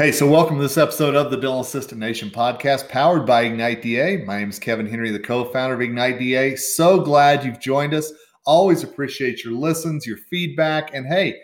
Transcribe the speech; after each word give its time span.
Hey, 0.00 0.12
so 0.12 0.26
welcome 0.26 0.56
to 0.56 0.62
this 0.62 0.78
episode 0.78 1.14
of 1.14 1.30
the 1.30 1.36
Dental 1.36 1.60
Assistant 1.60 2.00
Nation 2.00 2.30
podcast 2.30 2.88
powered 2.88 3.26
by 3.26 3.42
Ignite 3.42 3.82
DA. 3.82 4.24
My 4.24 4.38
name 4.38 4.48
is 4.48 4.58
Kevin 4.58 4.86
Henry, 4.86 5.10
the 5.10 5.20
co 5.20 5.44
founder 5.44 5.74
of 5.74 5.82
Ignite 5.82 6.18
DA. 6.18 6.56
So 6.56 7.00
glad 7.00 7.44
you've 7.44 7.60
joined 7.60 7.92
us. 7.92 8.10
Always 8.46 8.82
appreciate 8.82 9.44
your 9.44 9.52
listens, 9.52 10.06
your 10.06 10.16
feedback, 10.16 10.94
and 10.94 11.06
hey, 11.06 11.38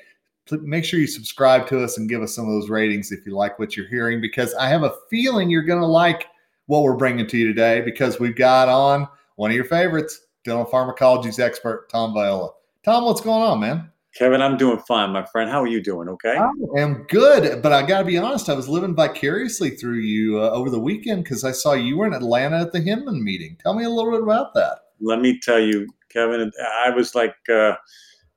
make 0.62 0.86
sure 0.86 0.98
you 0.98 1.06
subscribe 1.06 1.66
to 1.66 1.84
us 1.84 1.98
and 1.98 2.08
give 2.08 2.22
us 2.22 2.34
some 2.34 2.46
of 2.46 2.50
those 2.50 2.70
ratings 2.70 3.12
if 3.12 3.26
you 3.26 3.36
like 3.36 3.58
what 3.58 3.76
you're 3.76 3.88
hearing, 3.88 4.22
because 4.22 4.54
I 4.54 4.70
have 4.70 4.84
a 4.84 4.94
feeling 5.10 5.50
you're 5.50 5.62
going 5.62 5.82
to 5.82 5.86
like 5.86 6.24
what 6.64 6.82
we're 6.82 6.96
bringing 6.96 7.26
to 7.26 7.36
you 7.36 7.48
today 7.48 7.82
because 7.82 8.18
we've 8.18 8.36
got 8.36 8.70
on 8.70 9.06
one 9.34 9.50
of 9.50 9.54
your 9.54 9.66
favorites, 9.66 10.22
dental 10.44 10.64
pharmacology's 10.64 11.38
expert, 11.38 11.90
Tom 11.90 12.14
Viola. 12.14 12.52
Tom, 12.84 13.04
what's 13.04 13.20
going 13.20 13.42
on, 13.42 13.60
man? 13.60 13.92
Kevin, 14.16 14.40
I'm 14.40 14.56
doing 14.56 14.78
fine, 14.78 15.10
my 15.10 15.26
friend. 15.26 15.50
How 15.50 15.62
are 15.62 15.66
you 15.66 15.82
doing? 15.82 16.08
Okay. 16.08 16.38
I 16.38 16.80
am 16.80 17.04
good, 17.10 17.60
but 17.62 17.72
I 17.72 17.82
got 17.82 17.98
to 17.98 18.04
be 18.06 18.16
honest. 18.16 18.48
I 18.48 18.54
was 18.54 18.66
living 18.66 18.94
vicariously 18.94 19.70
through 19.70 19.98
you 19.98 20.40
uh, 20.40 20.50
over 20.50 20.70
the 20.70 20.80
weekend 20.80 21.24
because 21.24 21.44
I 21.44 21.52
saw 21.52 21.74
you 21.74 21.98
were 21.98 22.06
in 22.06 22.14
Atlanta 22.14 22.60
at 22.60 22.72
the 22.72 22.80
Hinman 22.80 23.22
meeting. 23.22 23.58
Tell 23.62 23.74
me 23.74 23.84
a 23.84 23.90
little 23.90 24.12
bit 24.12 24.22
about 24.22 24.54
that. 24.54 24.78
Let 25.00 25.20
me 25.20 25.38
tell 25.38 25.60
you, 25.60 25.86
Kevin. 26.10 26.50
I 26.82 26.90
was 26.90 27.14
like 27.14 27.34
uh, 27.52 27.74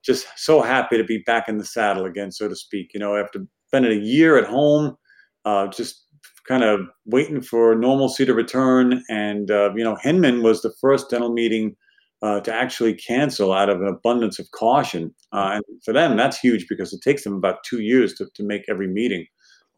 just 0.04 0.28
so 0.36 0.62
happy 0.62 0.98
to 0.98 1.04
be 1.06 1.20
back 1.20 1.48
in 1.48 1.58
the 1.58 1.66
saddle 1.66 2.06
again, 2.06 2.34
so 2.34 2.50
to 2.50 2.58
speak. 2.58 2.94
You 2.94 3.00
know, 3.00 3.16
after 3.16 3.46
spending 3.68 3.94
a 3.94 4.04
year 4.04 4.38
at 4.38 4.48
home, 4.48 4.98
uh, 5.46 5.68
just 5.68 6.08
kind 6.46 6.64
of 6.64 6.82
waiting 7.06 7.42
for 7.42 7.74
normalcy 7.74 8.26
to 8.26 8.34
return, 8.34 9.02
and 9.10 9.50
uh, 9.50 9.74
you 9.74 9.86
know, 9.86 9.96
Hinman 9.96 10.44
was 10.44 10.62
the 10.62 10.74
first 10.82 11.10
dental 11.10 11.32
meeting 11.32 11.78
uh, 12.22 12.40
to 12.42 12.54
actually 12.54 12.94
cancel 12.94 13.54
out 13.54 13.70
of 13.70 13.82
an 13.82 13.88
abundance 13.88 14.40
of 14.40 14.52
caution. 14.52 15.14
Uh, 15.32 15.52
and 15.56 15.64
for 15.86 15.94
them, 15.94 16.18
that's 16.18 16.40
huge 16.40 16.68
because 16.68 16.94
it 16.94 17.02
takes 17.02 17.24
them 17.24 17.34
about 17.34 17.64
two 17.64 17.82
years 17.82 18.14
to, 18.16 18.28
to 18.36 18.44
make 18.44 18.64
every 18.68 18.88
meeting 18.88 19.26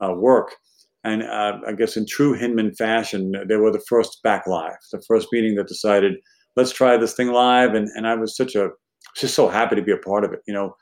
uh, 0.03 0.13
work. 0.13 0.55
And 1.03 1.23
uh, 1.23 1.57
I 1.67 1.73
guess 1.73 1.97
in 1.97 2.05
true 2.07 2.33
Hinman 2.33 2.75
fashion, 2.75 3.33
they 3.47 3.55
were 3.55 3.71
the 3.71 3.83
first 3.87 4.21
back 4.23 4.45
live, 4.47 4.77
the 4.91 5.01
first 5.07 5.27
meeting 5.31 5.55
that 5.55 5.67
decided, 5.67 6.13
let's 6.55 6.71
try 6.71 6.97
this 6.97 7.13
thing 7.13 7.31
live. 7.31 7.73
And, 7.73 7.87
and 7.95 8.07
I 8.07 8.15
was 8.15 8.35
such 8.35 8.55
a, 8.55 8.69
just 9.15 9.35
so 9.35 9.47
happy 9.47 9.75
to 9.75 9.81
be 9.81 9.91
a 9.91 9.97
part 9.97 10.23
of 10.23 10.33
it. 10.33 10.39
You 10.47 10.53
know, 10.53 10.75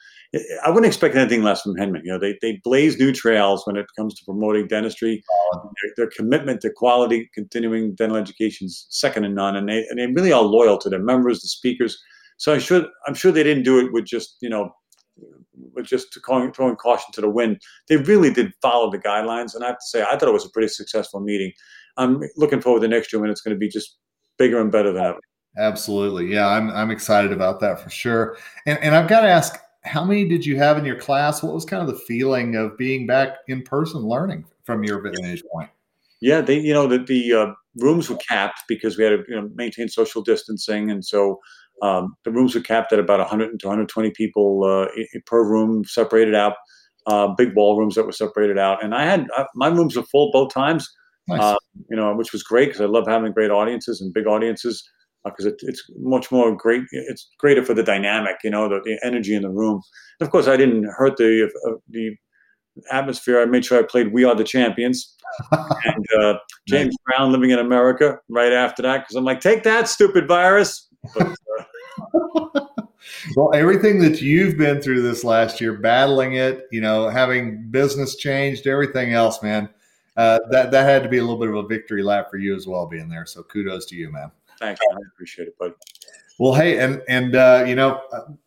I 0.63 0.69
wouldn't 0.69 0.85
expect 0.85 1.15
anything 1.15 1.43
less 1.43 1.61
from 1.61 1.75
Hinman. 1.75 2.03
You 2.05 2.11
know, 2.11 2.19
they, 2.19 2.37
they 2.41 2.61
blaze 2.63 2.99
new 2.99 3.11
trails 3.11 3.65
when 3.65 3.77
it 3.77 3.87
comes 3.97 4.13
to 4.15 4.25
promoting 4.25 4.67
dentistry. 4.67 5.23
Their, 5.53 5.91
their, 5.97 6.09
commitment 6.15 6.61
to 6.61 6.69
quality 6.69 7.29
continuing 7.33 7.95
dental 7.95 8.17
education 8.17 8.67
is 8.67 8.85
second 8.89 9.23
to 9.23 9.29
none, 9.29 9.55
and 9.55 9.67
they 9.67 9.85
and 9.89 9.97
they 9.97 10.07
really 10.07 10.31
are 10.31 10.43
loyal 10.43 10.77
to 10.79 10.89
their 10.89 11.01
members, 11.01 11.41
the 11.41 11.47
speakers. 11.47 11.97
So 12.37 12.53
I 12.53 12.59
should 12.59 12.87
I'm 13.07 13.15
sure 13.15 13.31
they 13.31 13.43
didn't 13.43 13.63
do 13.63 13.79
it 13.79 13.91
with 13.91 14.05
just 14.05 14.37
you 14.41 14.49
know 14.49 14.71
with 15.73 15.85
just 15.85 16.17
throwing, 16.25 16.53
throwing 16.53 16.75
caution 16.75 17.11
to 17.13 17.21
the 17.21 17.29
wind. 17.29 17.59
They 17.87 17.97
really 17.97 18.31
did 18.31 18.51
follow 18.61 18.91
the 18.91 18.99
guidelines, 18.99 19.55
and 19.55 19.63
I 19.63 19.67
have 19.67 19.77
to 19.77 19.85
say 19.85 20.03
I 20.03 20.17
thought 20.17 20.29
it 20.29 20.33
was 20.33 20.45
a 20.45 20.51
pretty 20.51 20.67
successful 20.67 21.19
meeting. 21.19 21.51
I'm 21.97 22.21
looking 22.37 22.61
forward 22.61 22.79
to 22.79 22.87
the 22.87 22.95
next 22.95 23.11
year 23.11 23.21
when 23.21 23.29
it's 23.29 23.41
going 23.41 23.55
to 23.55 23.59
be 23.59 23.67
just 23.67 23.97
bigger 24.37 24.61
and 24.61 24.71
better 24.71 24.93
than 24.93 25.03
ever. 25.03 25.19
Absolutely, 25.59 26.31
yeah, 26.31 26.47
I'm 26.47 26.69
I'm 26.69 26.89
excited 26.89 27.31
about 27.31 27.59
that 27.59 27.81
for 27.81 27.89
sure. 27.89 28.37
And 28.65 28.79
and 28.79 28.95
I've 28.95 29.09
got 29.09 29.21
to 29.21 29.27
ask 29.27 29.59
how 29.83 30.03
many 30.03 30.25
did 30.25 30.45
you 30.45 30.57
have 30.57 30.77
in 30.77 30.85
your 30.85 30.99
class? 30.99 31.41
What 31.41 31.53
was 31.53 31.65
kind 31.65 31.81
of 31.81 31.87
the 31.87 31.99
feeling 32.01 32.55
of 32.55 32.77
being 32.77 33.07
back 33.07 33.37
in 33.47 33.63
person 33.63 34.01
learning 34.01 34.45
from 34.63 34.83
your 34.83 35.01
vantage 35.01 35.43
point? 35.51 35.69
Yeah, 36.21 36.41
they, 36.41 36.59
you 36.59 36.73
know, 36.73 36.85
the, 36.87 36.99
the 36.99 37.33
uh, 37.33 37.53
rooms 37.77 38.09
were 38.09 38.17
capped 38.17 38.63
because 38.67 38.97
we 38.97 39.05
had 39.05 39.11
to 39.11 39.23
you 39.27 39.35
know, 39.35 39.49
maintain 39.55 39.87
social 39.87 40.21
distancing. 40.21 40.91
And 40.91 41.03
so 41.05 41.39
um, 41.81 42.15
the 42.25 42.31
rooms 42.31 42.55
were 42.55 42.61
capped 42.61 42.91
at 42.91 42.99
about 42.99 43.19
100 43.19 43.57
to 43.59 43.67
120 43.67 44.11
people 44.11 44.65
uh, 44.65 44.87
per 45.25 45.43
room, 45.43 45.85
separated 45.85 46.35
out, 46.35 46.55
uh, 47.07 47.27
big 47.35 47.55
ballrooms 47.55 47.95
that 47.95 48.05
were 48.05 48.11
separated 48.11 48.57
out. 48.57 48.83
And 48.83 48.93
I 48.93 49.05
had, 49.05 49.27
uh, 49.37 49.45
my 49.55 49.67
rooms 49.67 49.95
were 49.95 50.03
full 50.03 50.29
both 50.31 50.53
times, 50.53 50.89
nice. 51.27 51.39
Uh, 51.39 51.55
you 51.89 51.95
know, 51.95 52.13
which 52.15 52.33
was 52.33 52.43
great 52.43 52.67
because 52.67 52.81
I 52.81 52.85
love 52.85 53.07
having 53.07 53.31
great 53.31 53.51
audiences 53.51 54.01
and 54.01 54.13
big 54.13 54.27
audiences 54.27 54.87
because 55.25 55.45
uh, 55.45 55.49
it, 55.49 55.55
it's 55.61 55.83
much 55.97 56.31
more 56.31 56.55
great. 56.55 56.83
It's 56.91 57.29
greater 57.37 57.63
for 57.63 57.73
the 57.73 57.83
dynamic, 57.83 58.37
you 58.43 58.49
know, 58.49 58.69
the, 58.69 58.81
the 58.83 58.99
energy 59.03 59.35
in 59.35 59.41
the 59.41 59.49
room. 59.49 59.81
And 60.19 60.27
of 60.27 60.31
course, 60.31 60.47
I 60.47 60.57
didn't 60.57 60.85
hurt 60.85 61.17
the 61.17 61.49
uh, 61.67 61.73
the 61.89 62.15
atmosphere. 62.91 63.41
I 63.41 63.45
made 63.45 63.65
sure 63.65 63.79
I 63.79 63.83
played 63.83 64.13
"We 64.13 64.23
Are 64.23 64.35
the 64.35 64.43
Champions" 64.43 65.15
and 65.51 66.05
uh, 66.19 66.35
James 66.67 66.95
nice. 67.07 67.17
Brown, 67.17 67.31
"Living 67.31 67.51
in 67.51 67.59
America" 67.59 68.19
right 68.29 68.53
after 68.53 68.81
that 68.83 68.99
because 68.99 69.15
I'm 69.15 69.25
like, 69.25 69.41
take 69.41 69.63
that, 69.63 69.87
stupid 69.87 70.27
virus. 70.27 70.87
But, 71.15 71.27
uh, 71.27 72.61
well, 73.35 73.53
everything 73.53 73.99
that 73.99 74.21
you've 74.21 74.57
been 74.57 74.81
through 74.81 75.01
this 75.01 75.23
last 75.23 75.59
year, 75.61 75.73
battling 75.73 76.35
it, 76.35 76.67
you 76.71 76.81
know, 76.81 77.09
having 77.09 77.69
business 77.69 78.15
changed, 78.15 78.67
everything 78.67 79.13
else, 79.13 79.41
man. 79.43 79.69
Uh, 80.17 80.39
that 80.51 80.71
that 80.71 80.85
had 80.85 81.01
to 81.03 81.07
be 81.09 81.17
a 81.17 81.21
little 81.21 81.39
bit 81.39 81.47
of 81.47 81.55
a 81.55 81.67
victory 81.67 82.03
lap 82.03 82.29
for 82.29 82.37
you 82.37 82.55
as 82.55 82.67
well, 82.67 82.85
being 82.85 83.07
there. 83.07 83.25
So 83.25 83.43
kudos 83.43 83.85
to 83.87 83.95
you, 83.95 84.11
man. 84.11 84.31
Thanks, 84.59 84.81
I 84.91 84.97
appreciate 85.13 85.47
it, 85.47 85.57
bud. 85.57 85.73
Well, 86.39 86.53
hey, 86.53 86.79
and 86.79 87.01
and 87.09 87.35
uh, 87.35 87.65
you 87.67 87.75
know, 87.75 88.01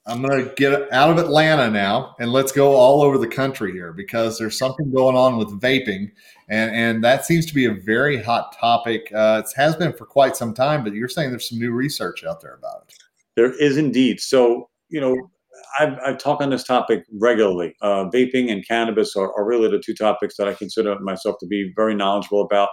I'm 0.06 0.22
going 0.22 0.44
to 0.44 0.54
get 0.54 0.90
out 0.92 1.10
of 1.10 1.18
Atlanta 1.18 1.70
now, 1.70 2.16
and 2.18 2.32
let's 2.32 2.50
go 2.50 2.72
all 2.72 3.02
over 3.02 3.18
the 3.18 3.28
country 3.28 3.72
here 3.72 3.92
because 3.92 4.38
there's 4.38 4.56
something 4.56 4.90
going 4.90 5.14
on 5.14 5.36
with 5.36 5.48
vaping, 5.60 6.10
and 6.48 6.74
and 6.74 7.04
that 7.04 7.26
seems 7.26 7.44
to 7.46 7.54
be 7.54 7.66
a 7.66 7.74
very 7.74 8.22
hot 8.22 8.56
topic. 8.58 9.12
Uh, 9.14 9.42
it 9.44 9.52
has 9.56 9.76
been 9.76 9.92
for 9.92 10.06
quite 10.06 10.36
some 10.36 10.54
time, 10.54 10.84
but 10.84 10.94
you're 10.94 11.08
saying 11.08 11.30
there's 11.30 11.50
some 11.50 11.58
new 11.58 11.72
research 11.72 12.24
out 12.24 12.40
there 12.40 12.54
about 12.54 12.84
it. 12.88 12.94
There 13.36 13.52
is 13.60 13.76
indeed. 13.76 14.20
So 14.20 14.70
you 14.88 15.00
know, 15.00 15.14
I've, 15.78 15.98
i 15.98 16.14
talk 16.14 16.40
on 16.40 16.48
this 16.48 16.64
topic 16.64 17.04
regularly. 17.12 17.74
Uh, 17.82 18.06
vaping 18.06 18.50
and 18.50 18.66
cannabis 18.66 19.16
are, 19.16 19.34
are 19.36 19.44
really 19.44 19.70
the 19.70 19.82
two 19.84 19.94
topics 19.94 20.36
that 20.38 20.48
I 20.48 20.54
consider 20.54 20.98
myself 21.00 21.36
to 21.40 21.46
be 21.46 21.72
very 21.76 21.94
knowledgeable 21.94 22.42
about. 22.42 22.70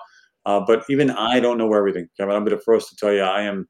Uh, 0.49 0.59
but 0.59 0.83
even 0.89 1.11
I 1.11 1.39
don't 1.39 1.59
know 1.59 1.71
everything, 1.75 2.09
Kevin. 2.17 2.43
Be 2.43 2.49
the 2.49 2.59
first 2.59 2.89
to 2.89 2.95
tell 2.95 3.13
you 3.13 3.21
I 3.21 3.43
am 3.43 3.67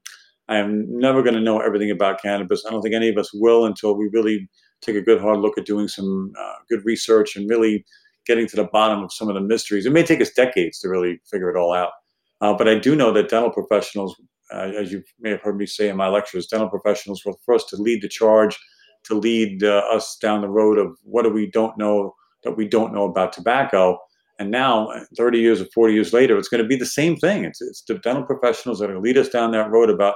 I 0.48 0.56
am 0.56 0.86
never 0.88 1.22
going 1.22 1.34
to 1.34 1.40
know 1.40 1.60
everything 1.60 1.90
about 1.90 2.22
cannabis. 2.22 2.64
I 2.66 2.70
don't 2.70 2.80
think 2.80 2.94
any 2.94 3.10
of 3.10 3.18
us 3.18 3.30
will 3.34 3.66
until 3.66 3.94
we 3.96 4.08
really 4.12 4.48
take 4.80 4.96
a 4.96 5.02
good 5.02 5.20
hard 5.20 5.40
look 5.40 5.58
at 5.58 5.66
doing 5.66 5.88
some 5.88 6.32
uh, 6.40 6.54
good 6.70 6.80
research 6.86 7.36
and 7.36 7.50
really 7.50 7.84
getting 8.26 8.46
to 8.46 8.56
the 8.56 8.64
bottom 8.72 9.04
of 9.04 9.12
some 9.12 9.28
of 9.28 9.34
the 9.34 9.42
mysteries. 9.42 9.84
It 9.84 9.92
may 9.92 10.02
take 10.02 10.22
us 10.22 10.30
decades 10.30 10.78
to 10.80 10.88
really 10.88 11.20
figure 11.30 11.50
it 11.50 11.56
all 11.58 11.74
out. 11.74 11.92
Uh, 12.40 12.54
but 12.54 12.66
I 12.66 12.78
do 12.78 12.96
know 12.96 13.12
that 13.12 13.28
dental 13.28 13.50
professionals, 13.50 14.16
uh, 14.52 14.72
as 14.80 14.90
you 14.90 15.02
may 15.20 15.30
have 15.30 15.42
heard 15.42 15.58
me 15.58 15.66
say 15.66 15.90
in 15.90 15.96
my 15.96 16.08
lectures, 16.08 16.46
dental 16.46 16.70
professionals 16.70 17.22
were 17.26 17.34
first 17.44 17.68
to 17.68 17.76
lead 17.76 18.00
the 18.00 18.08
charge, 18.08 18.58
to 19.04 19.14
lead 19.14 19.62
uh, 19.62 19.82
us 19.92 20.16
down 20.20 20.40
the 20.40 20.48
road 20.48 20.78
of 20.78 20.96
what 21.02 21.24
do 21.24 21.28
we 21.28 21.50
don't 21.50 21.76
know 21.76 22.14
that 22.42 22.56
we 22.56 22.66
don't 22.66 22.94
know 22.94 23.04
about 23.04 23.34
tobacco. 23.34 23.98
And 24.40 24.50
now, 24.50 24.88
30 25.18 25.38
years 25.38 25.60
or 25.60 25.66
40 25.74 25.92
years 25.92 26.14
later, 26.14 26.38
it's 26.38 26.48
going 26.48 26.62
to 26.62 26.68
be 26.68 26.74
the 26.74 26.86
same 26.86 27.14
thing. 27.16 27.44
It's, 27.44 27.60
it's 27.60 27.82
the 27.86 27.98
dental 27.98 28.24
professionals 28.24 28.78
that 28.78 28.86
are 28.86 28.94
going 28.94 29.02
to 29.02 29.06
lead 29.06 29.18
us 29.18 29.28
down 29.28 29.52
that 29.52 29.70
road 29.70 29.90
about 29.90 30.14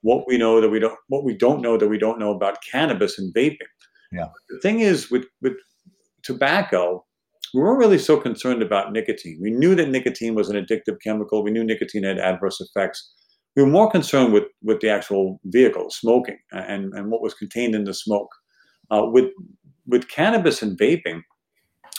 what 0.00 0.24
we 0.26 0.38
know 0.38 0.62
that 0.62 0.70
we 0.70 0.78
don't, 0.78 0.96
what 1.08 1.24
we 1.24 1.36
don't 1.36 1.60
know 1.60 1.76
that 1.76 1.88
we 1.88 1.98
don't 1.98 2.18
know 2.18 2.34
about 2.34 2.56
cannabis 2.72 3.18
and 3.18 3.34
vaping. 3.34 3.58
Yeah. 4.12 4.28
The 4.48 4.60
thing 4.60 4.80
is, 4.80 5.10
with 5.10 5.26
with 5.42 5.52
tobacco, 6.22 7.04
we 7.52 7.60
weren't 7.60 7.78
really 7.78 7.98
so 7.98 8.18
concerned 8.18 8.62
about 8.62 8.92
nicotine. 8.92 9.38
We 9.42 9.50
knew 9.50 9.74
that 9.74 9.90
nicotine 9.90 10.34
was 10.34 10.48
an 10.48 10.56
addictive 10.56 10.96
chemical. 11.04 11.42
We 11.42 11.50
knew 11.50 11.62
nicotine 11.62 12.04
had 12.04 12.18
adverse 12.18 12.60
effects. 12.62 13.12
We 13.56 13.62
were 13.62 13.68
more 13.68 13.90
concerned 13.90 14.32
with 14.32 14.44
with 14.62 14.80
the 14.80 14.88
actual 14.88 15.38
vehicle, 15.44 15.90
smoking, 15.90 16.38
and 16.50 16.94
and 16.94 17.10
what 17.10 17.20
was 17.20 17.34
contained 17.34 17.74
in 17.74 17.84
the 17.84 17.92
smoke. 17.92 18.30
Uh, 18.90 19.02
with 19.04 19.26
with 19.86 20.08
cannabis 20.08 20.62
and 20.62 20.78
vaping, 20.78 21.20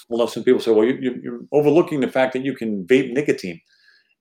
well, 0.10 0.28
some 0.28 0.44
people 0.44 0.60
say, 0.60 0.72
well, 0.72 0.86
you, 0.86 1.20
you're 1.22 1.42
overlooking 1.52 2.00
the 2.00 2.08
fact 2.08 2.34
that 2.34 2.44
you 2.44 2.56
can 2.56 2.86
vape 2.86 3.12
nicotine. 3.12 3.60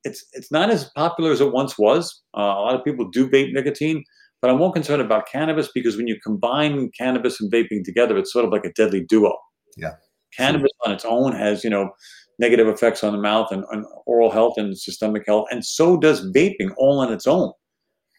It's 0.04 0.24
it's 0.32 0.52
not 0.52 0.70
as 0.70 0.91
popular 0.91 1.32
as 1.32 1.41
it 1.41 1.52
once 1.52 1.78
was. 1.78 2.22
Uh, 2.36 2.41
a 2.41 2.62
lot 2.62 2.74
of 2.74 2.84
people 2.84 3.08
do 3.08 3.28
vape 3.28 3.52
nicotine, 3.52 4.04
but 4.41 4.50
I'm 4.50 4.58
more 4.58 4.72
concerned 4.72 5.02
about 5.02 5.28
cannabis 5.30 5.69
because 5.72 5.97
when 5.97 6.06
you 6.06 6.19
combine 6.22 6.91
cannabis 6.97 7.41
and 7.41 7.52
vaping 7.52 7.84
together, 7.84 8.16
it's 8.16 8.32
sort 8.32 8.44
of 8.44 8.52
like 8.52 8.64
a 8.64 8.72
deadly 8.72 9.04
duo. 9.04 9.36
Yeah. 9.76 9.92
Cannabis 10.36 10.70
on 10.84 10.92
its 10.92 11.04
own 11.04 11.32
has, 11.32 11.64
you 11.64 11.70
know, 11.70 11.91
negative 12.38 12.68
effects 12.68 13.03
on 13.03 13.12
the 13.12 13.18
mouth 13.18 13.50
and, 13.50 13.65
and 13.71 13.84
oral 14.06 14.30
health 14.30 14.54
and 14.59 14.77
systemic 14.78 15.24
health, 15.27 15.47
and 15.50 15.65
so 15.65 15.97
does 15.97 16.30
vaping 16.33 16.72
all 16.77 17.00
on 17.00 17.12
its 17.12 17.27
own 17.27 17.53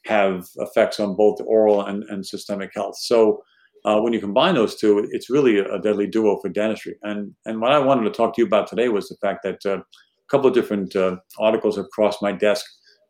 have 0.06 0.48
effects 0.58 1.00
on 1.00 1.16
both 1.16 1.40
oral 1.46 1.86
and, 1.86 2.04
and 2.06 2.26
systemic 2.26 2.72
health. 2.74 2.98
So 2.98 3.44
uh, 3.88 4.02
when 4.02 4.12
you 4.12 4.20
combine 4.20 4.56
those 4.56 4.76
two, 4.76 5.08
it's 5.12 5.30
really 5.30 5.60
a, 5.60 5.80
deadly 5.80 6.08
duo 6.08 6.38
for 6.42 6.50
dentistry. 6.50 6.96
And 7.04 7.34
and 7.46 7.62
what 7.62 7.72
I 7.72 7.80
wanted 7.80 8.04
to 8.04 8.12
talk 8.12 8.36
to 8.36 8.42
you 8.42 8.46
about 8.46 8.68
today 8.68 8.90
was 8.90 9.08
the 9.08 9.16
fact 9.22 9.44
that 9.44 9.66
uh, 9.66 9.78
a 9.78 10.30
couple 10.30 10.48
of 10.48 10.54
different 10.54 10.94
uh, 10.94 11.16
articles 11.40 11.78
have 11.78 11.90
crossed 11.92 12.22
my 12.22 12.34
desk. 12.34 12.66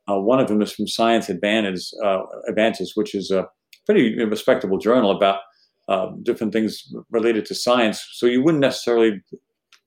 Uh, 0.07 0.19
one 0.19 0.39
of 0.39 0.47
them 0.47 0.62
is 0.62 0.71
from 0.71 0.88
Science 0.88 1.29
Advances, 1.29 1.91
uh, 2.06 2.19
Advances, 2.47 2.91
which 2.94 3.15
is 3.15 3.31
a 3.31 3.47
pretty 3.88 4.24
respectable 4.24 4.77
journal 4.77 5.09
about 5.09 5.39
uh, 5.88 6.12
different 6.21 6.53
things 6.53 6.94
related 7.09 7.45
to 7.47 7.56
science. 7.56 8.07
So 8.13 8.27
you 8.27 8.44
wouldn't 8.44 8.62
necessarily 8.62 9.21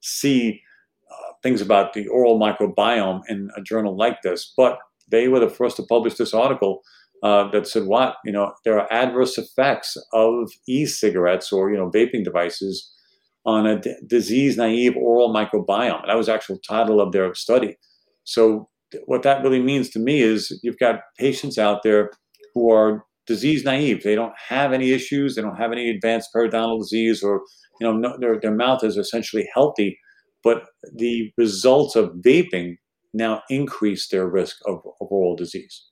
see 0.01 0.61
things 1.43 1.63
about 1.63 1.95
the 1.95 2.07
oral 2.09 2.39
microbiome 2.39 3.23
in 3.29 3.49
a 3.57 3.63
journal 3.63 3.97
like 3.97 4.21
this, 4.21 4.53
but 4.59 4.79
they 5.09 5.27
were 5.29 5.41
the 5.41 5.49
first 5.49 5.77
to 5.77 5.83
publish 5.85 6.15
this 6.17 6.35
article 6.35 6.83
uh, 7.23 7.51
that 7.51 7.67
said 7.67 7.85
what 7.85 8.17
you 8.25 8.33
know 8.33 8.53
there 8.65 8.79
are 8.79 8.93
adverse 8.93 9.37
effects 9.39 9.97
of 10.13 10.51
e-cigarettes 10.69 11.53
or 11.53 11.71
you 11.71 11.77
know 11.77 11.91
vaping 11.91 12.25
devices 12.25 12.91
on 13.47 13.67
a 13.67 13.81
d- 13.81 13.95
disease 14.07 14.57
naive 14.57 14.97
oral 14.97 15.33
microbiome. 15.33 16.07
That 16.07 16.17
was 16.17 16.29
actual 16.29 16.59
title 16.59 17.01
of 17.01 17.13
their 17.13 17.35
study. 17.35 17.77
So, 18.25 18.69
what 19.07 19.23
that 19.23 19.43
really 19.43 19.63
means 19.63 19.91
to 19.91 19.99
me 19.99 20.21
is 20.21 20.59
you've 20.63 20.79
got 20.79 21.01
patients 21.19 21.59
out 21.59 21.83
there 21.83 22.11
who 22.55 22.71
are 22.71 23.05
disease 23.27 23.65
naive. 23.65 24.03
They 24.03 24.15
don't 24.15 24.35
have 24.49 24.73
any 24.73 24.91
issues. 24.91 25.35
They 25.35 25.43
don't 25.43 25.57
have 25.57 25.73
any 25.73 25.89
advanced 25.91 26.31
periodontal 26.35 26.81
disease, 26.81 27.23
or 27.23 27.43
you 27.81 27.87
know, 27.87 27.93
no, 27.93 28.17
their 28.19 28.39
their 28.41 28.55
mouth 28.55 28.85
is 28.85 28.97
essentially 28.97 29.49
healthy. 29.55 29.99
But 30.43 30.65
the 30.97 31.31
results 31.37 31.97
of 31.97 32.13
vaping 32.27 32.77
now 33.13 33.43
increase 33.51 34.09
their 34.09 34.27
risk 34.27 34.57
of, 34.67 34.77
of 35.01 35.09
oral 35.11 35.37
disease. 35.37 35.90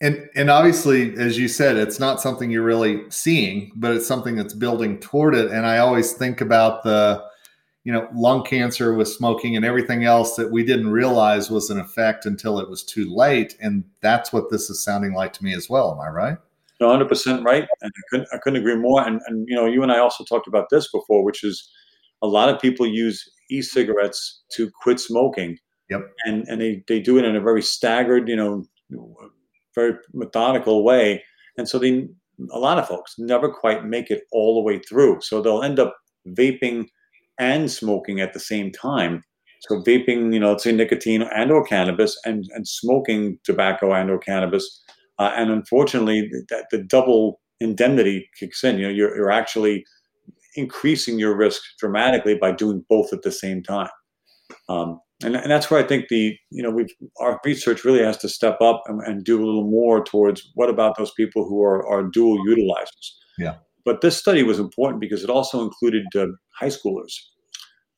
And 0.00 0.28
and 0.36 0.48
obviously, 0.48 1.16
as 1.16 1.36
you 1.38 1.48
said, 1.48 1.76
it's 1.76 1.98
not 1.98 2.20
something 2.20 2.50
you're 2.50 2.62
really 2.62 3.10
seeing, 3.10 3.72
but 3.74 3.92
it's 3.92 4.06
something 4.06 4.36
that's 4.36 4.54
building 4.54 4.98
toward 5.00 5.34
it. 5.34 5.50
And 5.50 5.66
I 5.66 5.78
always 5.78 6.12
think 6.12 6.40
about 6.40 6.84
the, 6.84 7.24
you 7.82 7.92
know, 7.92 8.08
lung 8.14 8.44
cancer 8.44 8.94
with 8.94 9.08
smoking 9.08 9.56
and 9.56 9.64
everything 9.64 10.04
else 10.04 10.36
that 10.36 10.52
we 10.52 10.62
didn't 10.62 10.90
realize 10.90 11.50
was 11.50 11.70
an 11.70 11.80
effect 11.80 12.26
until 12.26 12.60
it 12.60 12.70
was 12.70 12.84
too 12.84 13.12
late. 13.12 13.56
And 13.60 13.82
that's 14.00 14.32
what 14.32 14.50
this 14.50 14.70
is 14.70 14.84
sounding 14.84 15.14
like 15.14 15.32
to 15.32 15.44
me 15.44 15.52
as 15.52 15.68
well. 15.68 15.92
Am 15.92 16.00
I 16.00 16.10
right? 16.10 16.38
100 16.78 17.08
percent 17.08 17.44
right, 17.44 17.66
and 17.82 17.92
I 17.96 18.00
couldn't 18.08 18.28
I 18.32 18.38
couldn't 18.38 18.60
agree 18.60 18.76
more. 18.76 19.04
And 19.04 19.20
and 19.26 19.48
you 19.48 19.56
know, 19.56 19.66
you 19.66 19.82
and 19.82 19.90
I 19.90 19.98
also 19.98 20.22
talked 20.22 20.46
about 20.46 20.70
this 20.70 20.88
before, 20.92 21.24
which 21.24 21.42
is 21.42 21.68
a 22.22 22.26
lot 22.26 22.48
of 22.48 22.60
people 22.60 22.86
use 22.86 23.28
e-cigarettes 23.50 24.42
to 24.52 24.70
quit 24.82 25.00
smoking. 25.00 25.58
Yep. 25.90 26.02
And 26.24 26.46
and 26.46 26.60
they, 26.60 26.84
they 26.86 27.00
do 27.00 27.18
it 27.18 27.24
in 27.24 27.34
a 27.34 27.40
very 27.40 27.62
staggered, 27.62 28.28
you 28.28 28.36
know, 28.36 28.64
very 29.78 29.94
methodical 30.12 30.84
way. 30.84 31.22
And 31.56 31.68
so 31.68 31.78
they, 31.78 32.08
a 32.52 32.58
lot 32.58 32.78
of 32.78 32.88
folks 32.88 33.14
never 33.18 33.48
quite 33.48 33.84
make 33.84 34.10
it 34.10 34.22
all 34.32 34.54
the 34.54 34.66
way 34.68 34.78
through. 34.88 35.20
So 35.20 35.40
they'll 35.40 35.62
end 35.62 35.78
up 35.78 35.96
vaping 36.28 36.86
and 37.38 37.70
smoking 37.70 38.20
at 38.20 38.32
the 38.32 38.40
same 38.40 38.72
time. 38.72 39.22
So 39.60 39.82
vaping, 39.82 40.32
you 40.32 40.40
know, 40.40 40.50
let's 40.50 40.64
say 40.64 40.72
nicotine 40.72 41.22
and 41.22 41.50
or 41.50 41.64
cannabis 41.64 42.18
and, 42.24 42.44
and 42.54 42.66
smoking 42.66 43.38
tobacco 43.44 43.92
and 43.92 44.10
or 44.10 44.18
cannabis. 44.18 44.64
Uh, 45.18 45.32
and 45.36 45.50
unfortunately, 45.50 46.30
that 46.48 46.66
the 46.70 46.78
double 46.78 47.40
indemnity 47.60 48.28
kicks 48.38 48.62
in. 48.62 48.78
You 48.78 48.86
know, 48.86 48.92
you're, 48.92 49.16
you're 49.16 49.32
actually 49.32 49.84
increasing 50.54 51.18
your 51.18 51.36
risk 51.36 51.62
dramatically 51.78 52.36
by 52.36 52.52
doing 52.52 52.84
both 52.88 53.12
at 53.12 53.22
the 53.22 53.32
same 53.32 53.62
time. 53.62 53.90
Um, 54.68 55.00
and, 55.24 55.34
and 55.34 55.50
that's 55.50 55.70
where 55.70 55.82
I 55.82 55.86
think 55.86 56.08
the 56.08 56.36
you 56.50 56.62
know 56.62 56.70
we've 56.70 56.92
our 57.20 57.40
research 57.44 57.84
really 57.84 58.02
has 58.02 58.16
to 58.18 58.28
step 58.28 58.60
up 58.60 58.82
and, 58.86 59.00
and 59.02 59.24
do 59.24 59.42
a 59.42 59.44
little 59.44 59.68
more 59.68 60.04
towards 60.04 60.50
what 60.54 60.70
about 60.70 60.96
those 60.96 61.12
people 61.12 61.44
who 61.44 61.62
are 61.62 61.86
are 61.86 62.04
dual 62.04 62.38
utilizers. 62.46 63.14
Yeah. 63.38 63.56
But 63.84 64.00
this 64.00 64.16
study 64.16 64.42
was 64.42 64.58
important 64.58 65.00
because 65.00 65.24
it 65.24 65.30
also 65.30 65.62
included 65.62 66.04
uh, 66.14 66.26
high 66.58 66.68
schoolers, 66.68 67.14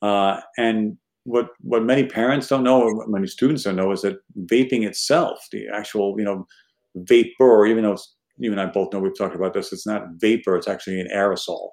uh, 0.01 0.39
and 0.57 0.97
what 1.25 1.49
what 1.59 1.83
many 1.83 2.05
parents 2.05 2.47
don't 2.47 2.63
know, 2.63 2.81
or 2.81 3.07
many 3.07 3.27
students 3.27 3.63
don't 3.63 3.75
know, 3.75 3.91
is 3.91 4.01
that 4.01 4.17
vaping 4.45 4.87
itself, 4.87 5.45
the 5.51 5.67
actual 5.71 6.15
you 6.17 6.23
know 6.23 6.47
vapor, 6.95 7.65
even 7.67 7.83
though 7.83 7.97
you 8.37 8.51
and 8.51 8.61
I 8.61 8.65
both 8.65 8.93
know 8.93 8.99
we've 8.99 9.17
talked 9.17 9.35
about 9.35 9.53
this, 9.53 9.71
it's 9.71 9.85
not 9.85 10.07
vapor; 10.15 10.55
it's 10.55 10.67
actually 10.67 10.99
an 10.99 11.09
aerosol. 11.13 11.69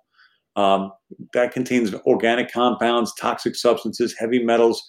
Um, 0.56 0.90
that 1.34 1.52
contains 1.52 1.94
organic 1.94 2.50
compounds, 2.50 3.14
toxic 3.14 3.54
substances, 3.54 4.14
heavy 4.18 4.42
metals 4.42 4.82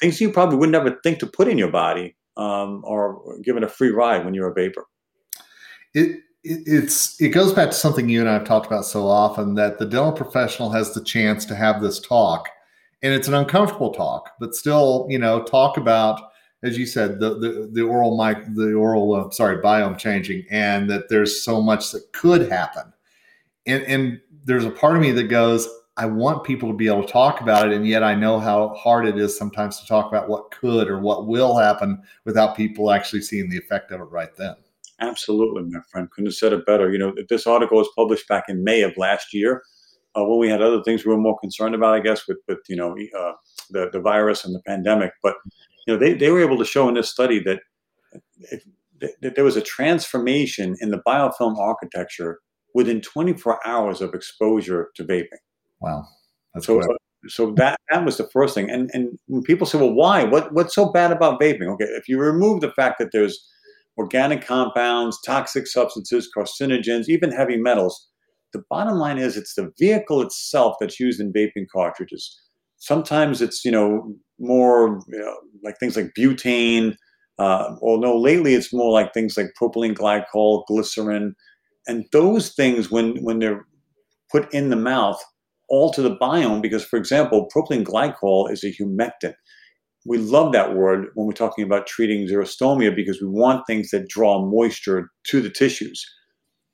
things 0.00 0.20
you 0.20 0.30
probably 0.30 0.58
would 0.58 0.70
never 0.70 0.98
think 1.02 1.18
to 1.20 1.26
put 1.26 1.48
in 1.48 1.58
your 1.58 1.70
body 1.70 2.16
um, 2.36 2.82
or 2.84 3.38
given 3.42 3.64
a 3.64 3.68
free 3.68 3.90
ride 3.90 4.24
when 4.24 4.34
you're 4.34 4.50
a 4.50 4.54
vapor. 4.54 4.86
It, 5.94 6.20
it, 6.44 6.62
it's 6.66 7.20
it 7.20 7.30
goes 7.30 7.52
back 7.52 7.70
to 7.70 7.76
something 7.76 8.08
you 8.08 8.20
and 8.20 8.28
I 8.28 8.34
have 8.34 8.44
talked 8.44 8.66
about 8.66 8.84
so 8.84 9.06
often 9.06 9.54
that 9.54 9.78
the 9.78 9.86
dental 9.86 10.12
professional 10.12 10.70
has 10.70 10.92
the 10.92 11.02
chance 11.02 11.44
to 11.46 11.56
have 11.56 11.80
this 11.80 12.00
talk, 12.00 12.48
and 13.02 13.12
it's 13.12 13.28
an 13.28 13.34
uncomfortable 13.34 13.92
talk, 13.92 14.30
but 14.38 14.54
still, 14.54 15.06
you 15.08 15.18
know, 15.18 15.42
talk 15.42 15.76
about 15.76 16.20
as 16.62 16.78
you 16.78 16.86
said 16.86 17.20
the 17.20 17.30
the, 17.38 17.70
the 17.72 17.82
oral 17.82 18.16
mic 18.16 18.38
the 18.54 18.74
oral 18.74 19.14
uh, 19.14 19.30
sorry 19.30 19.58
biome 19.58 19.98
changing, 19.98 20.44
and 20.50 20.90
that 20.90 21.08
there's 21.08 21.42
so 21.42 21.60
much 21.60 21.92
that 21.92 22.12
could 22.12 22.50
happen, 22.50 22.92
and 23.66 23.82
and 23.84 24.20
there's 24.44 24.64
a 24.64 24.70
part 24.70 24.96
of 24.96 25.02
me 25.02 25.10
that 25.12 25.24
goes 25.24 25.68
I 25.98 26.06
want 26.06 26.44
people 26.44 26.68
to 26.68 26.76
be 26.76 26.88
able 26.88 27.04
to 27.04 27.12
talk 27.12 27.40
about 27.40 27.68
it, 27.68 27.74
and 27.74 27.86
yet 27.86 28.02
I 28.02 28.14
know 28.14 28.38
how 28.38 28.74
hard 28.74 29.06
it 29.06 29.16
is 29.16 29.36
sometimes 29.36 29.80
to 29.80 29.86
talk 29.86 30.08
about 30.08 30.28
what 30.28 30.50
could 30.50 30.88
or 30.88 31.00
what 31.00 31.26
will 31.26 31.56
happen 31.56 32.02
without 32.24 32.56
people 32.56 32.90
actually 32.90 33.22
seeing 33.22 33.48
the 33.48 33.56
effect 33.56 33.90
of 33.92 34.00
it 34.00 34.04
right 34.04 34.34
then. 34.36 34.56
Absolutely, 35.00 35.62
my 35.62 35.80
friend. 35.90 36.10
Couldn't 36.10 36.28
have 36.28 36.34
said 36.34 36.52
it 36.52 36.66
better. 36.66 36.90
You 36.90 36.98
know, 36.98 37.14
this 37.28 37.46
article 37.46 37.78
was 37.78 37.88
published 37.96 38.28
back 38.28 38.44
in 38.48 38.62
May 38.62 38.82
of 38.82 38.96
last 38.98 39.32
year, 39.32 39.62
uh, 40.16 40.24
when 40.24 40.38
we 40.38 40.48
had 40.48 40.62
other 40.62 40.82
things 40.82 41.04
we 41.04 41.12
were 41.12 41.20
more 41.20 41.38
concerned 41.38 41.74
about, 41.74 41.94
I 41.94 42.00
guess, 42.00 42.26
with 42.26 42.38
with 42.48 42.58
you 42.68 42.76
know 42.76 42.96
uh, 43.18 43.32
the 43.70 43.90
the 43.92 44.00
virus 44.00 44.44
and 44.44 44.54
the 44.54 44.62
pandemic. 44.66 45.12
But 45.22 45.36
you 45.86 45.94
know, 45.94 46.00
they 46.00 46.14
they 46.14 46.30
were 46.30 46.42
able 46.42 46.58
to 46.58 46.64
show 46.64 46.88
in 46.88 46.94
this 46.94 47.10
study 47.10 47.38
that, 47.40 47.60
if, 48.52 48.64
that 49.22 49.34
there 49.34 49.44
was 49.44 49.56
a 49.56 49.62
transformation 49.62 50.76
in 50.80 50.90
the 50.90 51.02
biofilm 51.06 51.58
architecture 51.58 52.40
within 52.74 53.00
24 53.00 53.66
hours 53.66 54.00
of 54.00 54.14
exposure 54.14 54.90
to 54.94 55.04
vaping. 55.04 55.38
Wow. 55.80 56.08
That's 56.54 56.66
so, 56.66 56.80
so 57.28 57.52
that 57.54 57.78
that 57.90 58.04
was 58.04 58.16
the 58.16 58.28
first 58.32 58.54
thing. 58.54 58.70
And 58.70 58.90
and 58.92 59.18
when 59.26 59.42
people 59.42 59.66
say, 59.66 59.78
well, 59.78 59.92
why? 59.92 60.24
What 60.24 60.52
what's 60.52 60.74
so 60.74 60.90
bad 60.90 61.12
about 61.12 61.40
vaping? 61.40 61.72
Okay, 61.74 61.84
if 61.84 62.08
you 62.08 62.18
remove 62.18 62.60
the 62.60 62.72
fact 62.72 62.98
that 62.98 63.10
there's 63.12 63.46
organic 63.98 64.44
compounds, 64.44 65.18
toxic 65.24 65.66
substances, 65.66 66.30
carcinogens, 66.36 67.08
even 67.08 67.32
heavy 67.32 67.56
metals, 67.56 68.08
the 68.52 68.62
bottom 68.70 68.96
line 68.98 69.18
is 69.18 69.36
it's 69.36 69.54
the 69.54 69.72
vehicle 69.78 70.22
itself 70.22 70.76
that's 70.80 71.00
used 71.00 71.20
in 71.20 71.32
vaping 71.32 71.66
cartridges. 71.72 72.40
Sometimes 72.78 73.42
it's 73.42 73.64
you 73.64 73.70
know 73.70 74.14
more 74.38 75.00
you 75.08 75.18
know, 75.18 75.36
like 75.62 75.78
things 75.78 75.96
like 75.96 76.12
butane. 76.18 76.96
Uh, 77.38 77.76
although 77.82 78.18
lately 78.18 78.54
it's 78.54 78.72
more 78.72 78.92
like 78.92 79.12
things 79.12 79.36
like 79.36 79.48
propylene 79.60 79.94
glycol, 79.94 80.64
glycerin, 80.66 81.34
and 81.86 82.06
those 82.12 82.54
things 82.54 82.90
when 82.90 83.22
when 83.22 83.38
they're 83.40 83.66
put 84.30 84.52
in 84.54 84.70
the 84.70 84.76
mouth 84.76 85.22
alter 85.68 86.02
the 86.02 86.16
biome 86.16 86.62
because, 86.62 86.84
for 86.84 86.96
example, 86.96 87.48
propylene 87.54 87.84
glycol 87.84 88.50
is 88.50 88.64
a 88.64 88.72
humectant. 88.72 89.34
We 90.06 90.18
love 90.18 90.52
that 90.52 90.74
word 90.74 91.08
when 91.14 91.26
we're 91.26 91.32
talking 91.32 91.64
about 91.64 91.86
treating 91.86 92.28
xerostomia 92.28 92.94
because 92.94 93.20
we 93.20 93.28
want 93.28 93.66
things 93.66 93.90
that 93.90 94.08
draw 94.08 94.44
moisture 94.44 95.10
to 95.24 95.40
the 95.40 95.50
tissues. 95.50 96.04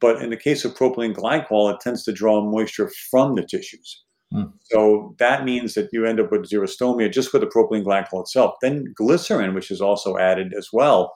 But 0.00 0.20
in 0.20 0.30
the 0.30 0.36
case 0.36 0.64
of 0.64 0.74
propylene 0.74 1.14
glycol, 1.14 1.72
it 1.72 1.80
tends 1.80 2.02
to 2.04 2.12
draw 2.12 2.42
moisture 2.44 2.90
from 3.10 3.34
the 3.34 3.46
tissues. 3.46 4.02
Mm. 4.34 4.52
So 4.64 5.14
that 5.18 5.44
means 5.44 5.74
that 5.74 5.88
you 5.92 6.04
end 6.04 6.20
up 6.20 6.30
with 6.30 6.50
xerostomia 6.50 7.10
just 7.10 7.32
with 7.32 7.42
the 7.42 7.48
propylene 7.48 7.84
glycol 7.84 8.22
itself. 8.22 8.54
Then 8.60 8.92
glycerin, 8.96 9.54
which 9.54 9.70
is 9.70 9.80
also 9.80 10.18
added 10.18 10.52
as 10.56 10.68
well, 10.72 11.14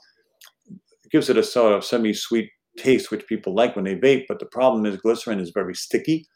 gives 1.10 1.28
it 1.28 1.36
a 1.36 1.42
sort 1.42 1.72
of 1.72 1.84
semi-sweet 1.84 2.48
taste, 2.78 3.10
which 3.10 3.26
people 3.26 3.54
like 3.54 3.74
when 3.74 3.84
they 3.84 3.96
vape. 3.96 4.24
But 4.28 4.38
the 4.38 4.46
problem 4.46 4.86
is 4.86 4.96
glycerin 4.96 5.40
is 5.40 5.50
very 5.50 5.74
sticky 5.74 6.26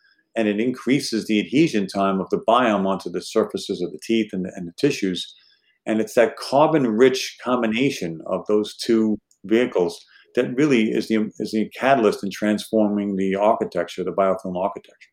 and 0.41 0.49
it 0.49 0.59
increases 0.59 1.27
the 1.27 1.39
adhesion 1.39 1.87
time 1.87 2.19
of 2.19 2.31
the 2.31 2.41
biome 2.49 2.87
onto 2.87 3.11
the 3.11 3.21
surfaces 3.21 3.83
of 3.83 3.93
the 3.93 4.01
teeth 4.03 4.31
and 4.33 4.47
the, 4.47 4.53
and 4.57 4.67
the 4.67 4.73
tissues. 4.81 5.35
And 5.85 6.01
it's 6.01 6.15
that 6.15 6.39
carbon 6.39 6.87
rich 6.87 7.37
combination 7.45 8.23
of 8.27 8.47
those 8.49 8.75
two 8.75 9.19
vehicles 9.45 10.03
that 10.35 10.57
really 10.57 10.93
is 10.93 11.09
the, 11.09 11.31
is 11.41 11.51
the 11.51 11.69
catalyst 11.79 12.25
in 12.25 12.31
transforming 12.31 13.17
the 13.17 13.35
architecture, 13.35 14.03
the 14.03 14.13
biofilm 14.13 14.57
architecture. 14.57 15.11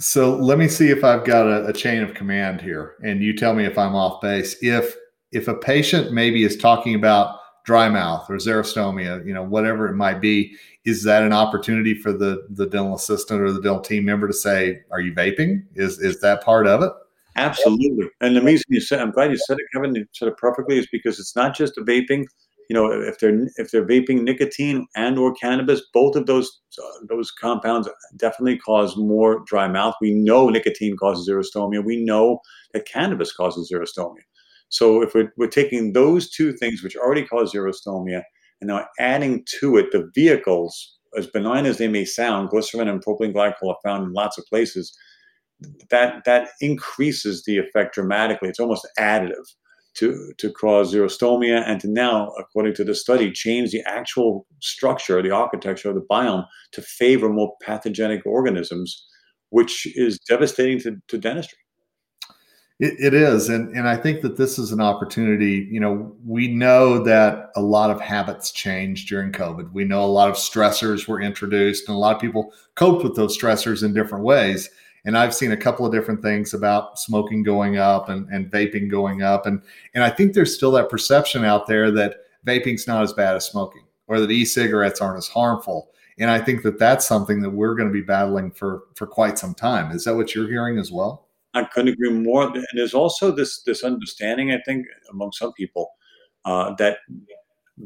So 0.00 0.34
let 0.34 0.58
me 0.58 0.66
see 0.66 0.88
if 0.88 1.04
I've 1.04 1.24
got 1.24 1.46
a, 1.46 1.66
a 1.66 1.72
chain 1.72 2.02
of 2.02 2.14
command 2.14 2.60
here, 2.60 2.96
and 3.04 3.22
you 3.22 3.36
tell 3.36 3.54
me 3.54 3.66
if 3.66 3.78
I'm 3.78 3.94
off 3.94 4.20
base. 4.20 4.56
If 4.62 4.96
if 5.30 5.46
a 5.46 5.54
patient 5.54 6.12
maybe 6.12 6.42
is 6.42 6.56
talking 6.56 6.96
about 6.96 7.36
dry 7.70 7.88
mouth 7.88 8.28
or 8.28 8.34
xerostomia, 8.34 9.24
you 9.24 9.32
know, 9.32 9.44
whatever 9.44 9.86
it 9.86 9.94
might 9.94 10.20
be, 10.20 10.52
is 10.84 11.04
that 11.04 11.22
an 11.22 11.32
opportunity 11.32 11.94
for 11.94 12.12
the 12.12 12.44
the 12.50 12.66
dental 12.66 12.96
assistant 12.96 13.40
or 13.40 13.52
the 13.52 13.60
dental 13.60 13.80
team 13.80 14.04
member 14.04 14.26
to 14.26 14.32
say, 14.32 14.80
"Are 14.90 15.00
you 15.00 15.12
vaping?" 15.12 15.62
Is 15.76 16.00
is 16.00 16.20
that 16.20 16.42
part 16.42 16.66
of 16.66 16.82
it? 16.82 16.90
Absolutely. 17.36 18.08
And 18.20 18.36
the 18.36 18.42
reason 18.42 18.64
you 18.70 18.80
said, 18.80 19.00
I'm 19.00 19.12
glad 19.12 19.30
you 19.30 19.36
said 19.36 19.58
it, 19.60 19.66
Kevin. 19.72 19.94
You 19.94 20.04
said 20.12 20.26
it 20.26 20.36
perfectly. 20.36 20.78
Is 20.78 20.88
because 20.90 21.20
it's 21.20 21.36
not 21.36 21.54
just 21.54 21.78
a 21.78 21.82
vaping. 21.82 22.24
You 22.68 22.74
know, 22.74 22.90
if 22.90 23.20
they're 23.20 23.46
if 23.56 23.70
they're 23.70 23.86
vaping 23.86 24.22
nicotine 24.24 24.88
and 24.96 25.16
or 25.16 25.32
cannabis, 25.34 25.80
both 25.94 26.16
of 26.16 26.26
those 26.26 26.50
uh, 26.76 27.04
those 27.08 27.30
compounds 27.30 27.88
definitely 28.16 28.58
cause 28.58 28.96
more 28.96 29.44
dry 29.46 29.68
mouth. 29.68 29.94
We 30.00 30.12
know 30.12 30.48
nicotine 30.48 30.96
causes 30.96 31.28
xerostomia. 31.28 31.84
We 31.84 32.04
know 32.04 32.40
that 32.72 32.84
cannabis 32.86 33.32
causes 33.32 33.70
xerostomia. 33.72 34.24
So 34.70 35.02
if 35.02 35.14
we're, 35.14 35.32
we're 35.36 35.48
taking 35.48 35.92
those 35.92 36.30
two 36.30 36.52
things, 36.52 36.82
which 36.82 36.96
already 36.96 37.24
cause 37.24 37.52
xerostomia, 37.52 38.22
and 38.60 38.68
now 38.68 38.86
adding 38.98 39.44
to 39.60 39.76
it 39.76 39.92
the 39.92 40.10
vehicles, 40.14 40.96
as 41.16 41.26
benign 41.26 41.66
as 41.66 41.78
they 41.78 41.88
may 41.88 42.04
sound, 42.04 42.50
glycerin 42.50 42.88
and 42.88 43.04
propylene 43.04 43.34
glycol 43.34 43.70
are 43.70 43.76
found 43.84 44.04
in 44.04 44.12
lots 44.12 44.38
of 44.38 44.44
places. 44.46 44.96
That 45.90 46.24
that 46.24 46.50
increases 46.60 47.44
the 47.44 47.58
effect 47.58 47.94
dramatically. 47.94 48.48
It's 48.48 48.60
almost 48.60 48.88
additive 48.98 49.44
to 49.94 50.32
to 50.38 50.50
cause 50.52 50.94
xerostomia 50.94 51.62
and 51.66 51.80
to 51.80 51.88
now, 51.88 52.30
according 52.38 52.74
to 52.74 52.84
the 52.84 52.94
study, 52.94 53.30
change 53.30 53.72
the 53.72 53.82
actual 53.86 54.46
structure, 54.60 55.20
the 55.20 55.32
architecture 55.32 55.90
of 55.90 55.96
the 55.96 56.06
biome 56.10 56.46
to 56.72 56.80
favor 56.80 57.28
more 57.28 57.54
pathogenic 57.62 58.24
organisms 58.24 59.04
which 59.50 59.86
is 59.96 60.18
devastating 60.28 60.80
to, 60.80 60.96
to 61.08 61.18
dentistry. 61.18 61.58
It, 62.80 62.94
it 62.98 63.14
is, 63.14 63.50
and 63.50 63.76
and 63.76 63.86
I 63.86 63.94
think 63.94 64.22
that 64.22 64.38
this 64.38 64.58
is 64.58 64.72
an 64.72 64.80
opportunity. 64.80 65.68
You 65.70 65.80
know, 65.80 66.16
we 66.26 66.48
know 66.48 67.04
that 67.04 67.50
a 67.54 67.60
lot 67.60 67.90
of 67.90 68.00
habits 68.00 68.50
changed 68.50 69.06
during 69.06 69.32
COVID. 69.32 69.70
We 69.72 69.84
know 69.84 70.02
a 70.02 70.06
lot 70.06 70.30
of 70.30 70.36
stressors 70.36 71.06
were 71.06 71.20
introduced, 71.20 71.86
and 71.88 71.94
a 71.94 71.98
lot 71.98 72.16
of 72.16 72.22
people 72.22 72.54
coped 72.76 73.04
with 73.04 73.14
those 73.16 73.38
stressors 73.38 73.84
in 73.84 73.92
different 73.92 74.24
ways. 74.24 74.70
And 75.04 75.16
I've 75.16 75.34
seen 75.34 75.52
a 75.52 75.56
couple 75.58 75.84
of 75.84 75.92
different 75.92 76.22
things 76.22 76.54
about 76.54 76.98
smoking 76.98 77.42
going 77.42 77.76
up 77.76 78.08
and, 78.08 78.26
and 78.30 78.50
vaping 78.50 78.90
going 78.90 79.22
up, 79.22 79.44
and 79.44 79.60
and 79.94 80.02
I 80.02 80.08
think 80.08 80.32
there's 80.32 80.54
still 80.54 80.72
that 80.72 80.88
perception 80.88 81.44
out 81.44 81.66
there 81.66 81.90
that 81.90 82.16
vaping's 82.46 82.86
not 82.86 83.02
as 83.02 83.12
bad 83.12 83.36
as 83.36 83.44
smoking, 83.44 83.84
or 84.06 84.20
that 84.20 84.30
e-cigarettes 84.30 85.02
aren't 85.02 85.18
as 85.18 85.28
harmful. 85.28 85.90
And 86.18 86.30
I 86.30 86.38
think 86.38 86.62
that 86.62 86.78
that's 86.78 87.06
something 87.06 87.42
that 87.42 87.50
we're 87.50 87.74
going 87.74 87.88
to 87.88 87.92
be 87.92 88.00
battling 88.00 88.50
for 88.52 88.84
for 88.94 89.06
quite 89.06 89.38
some 89.38 89.52
time. 89.54 89.90
Is 89.90 90.04
that 90.04 90.16
what 90.16 90.34
you're 90.34 90.48
hearing 90.48 90.78
as 90.78 90.90
well? 90.90 91.26
I 91.54 91.64
couldn't 91.64 91.94
agree 91.94 92.10
more. 92.10 92.44
And 92.44 92.64
there's 92.74 92.94
also 92.94 93.30
this 93.30 93.62
this 93.62 93.82
understanding, 93.82 94.52
I 94.52 94.60
think, 94.64 94.86
among 95.10 95.32
some 95.32 95.52
people 95.52 95.90
uh, 96.44 96.74
that 96.78 96.98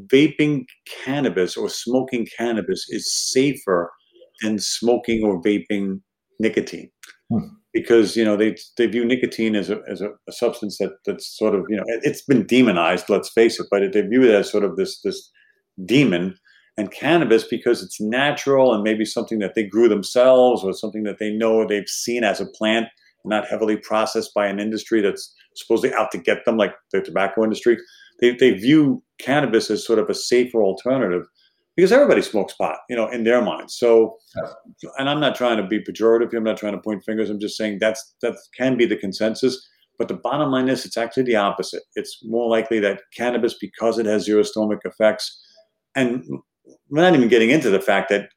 vaping 0.07 0.65
cannabis 1.03 1.55
or 1.55 1.69
smoking 1.69 2.27
cannabis 2.37 2.85
is 2.89 3.11
safer 3.13 3.91
than 4.41 4.59
smoking 4.59 5.23
or 5.23 5.41
vaping 5.41 6.01
nicotine. 6.39 6.91
Hmm. 7.29 7.47
Because 7.73 8.15
you 8.15 8.23
know 8.23 8.37
they 8.37 8.55
they 8.77 8.87
view 8.87 9.03
nicotine 9.03 9.55
as 9.55 9.69
a 9.69 9.81
as 9.89 10.01
a, 10.01 10.09
a, 10.27 10.31
substance 10.31 10.77
that 10.77 10.91
that's 11.05 11.27
sort 11.37 11.55
of 11.55 11.65
you 11.67 11.75
know 11.75 11.83
it's 11.87 12.21
been 12.21 12.45
demonized. 12.45 13.09
Let's 13.09 13.29
face 13.29 13.59
it, 13.59 13.67
but 13.69 13.91
they 13.91 14.01
view 14.01 14.23
it 14.23 14.33
as 14.33 14.49
sort 14.49 14.63
of 14.63 14.77
this 14.77 15.01
this 15.01 15.29
demon, 15.83 16.37
and 16.77 16.91
cannabis 16.91 17.43
because 17.43 17.83
it's 17.83 17.99
natural 17.99 18.73
and 18.73 18.83
maybe 18.83 19.05
something 19.05 19.39
that 19.39 19.55
they 19.55 19.63
grew 19.63 19.89
themselves 19.89 20.63
or 20.63 20.73
something 20.73 21.03
that 21.03 21.19
they 21.19 21.31
know 21.31 21.65
they've 21.65 21.87
seen 21.87 22.23
as 22.23 22.39
a 22.39 22.45
plant 22.45 22.87
not 23.27 23.47
heavily 23.47 23.77
processed 23.77 24.33
by 24.33 24.47
an 24.47 24.59
industry 24.59 25.01
that's 25.01 25.33
supposedly 25.55 25.95
out 25.95 26.11
to 26.11 26.17
get 26.17 26.45
them, 26.45 26.57
like 26.57 26.73
the 26.91 27.01
tobacco 27.01 27.43
industry. 27.43 27.77
They, 28.21 28.35
they 28.35 28.51
view 28.51 29.03
cannabis 29.19 29.69
as 29.69 29.85
sort 29.85 29.99
of 29.99 30.09
a 30.09 30.13
safer 30.13 30.63
alternative 30.63 31.25
because 31.75 31.91
everybody 31.91 32.21
smokes 32.21 32.53
pot, 32.53 32.77
you 32.89 32.95
know, 32.95 33.07
in 33.09 33.25
their 33.25 33.41
minds. 33.41 33.75
So, 33.75 34.17
and 34.97 35.09
I'm 35.09 35.19
not 35.19 35.35
trying 35.35 35.57
to 35.57 35.67
be 35.67 35.79
pejorative 35.79 36.31
here. 36.31 36.39
I'm 36.39 36.45
not 36.45 36.57
trying 36.57 36.73
to 36.73 36.79
point 36.79 37.03
fingers. 37.03 37.29
I'm 37.29 37.39
just 37.39 37.57
saying 37.57 37.79
that's 37.79 38.15
that 38.21 38.35
can 38.57 38.77
be 38.77 38.85
the 38.85 38.95
consensus. 38.95 39.67
But 39.97 40.07
the 40.09 40.15
bottom 40.15 40.51
line 40.51 40.67
is, 40.67 40.85
it's 40.85 40.97
actually 40.97 41.23
the 41.23 41.37
opposite. 41.37 41.83
It's 41.95 42.19
more 42.23 42.49
likely 42.49 42.79
that 42.81 43.01
cannabis, 43.15 43.53
because 43.53 43.97
it 43.97 44.05
has 44.05 44.27
xerostomic 44.27 44.79
effects, 44.83 45.41
and 45.95 46.23
we're 46.89 47.01
not 47.01 47.15
even 47.15 47.29
getting 47.29 47.49
into 47.49 47.69
the 47.69 47.79
fact 47.79 48.09
that 48.09 48.29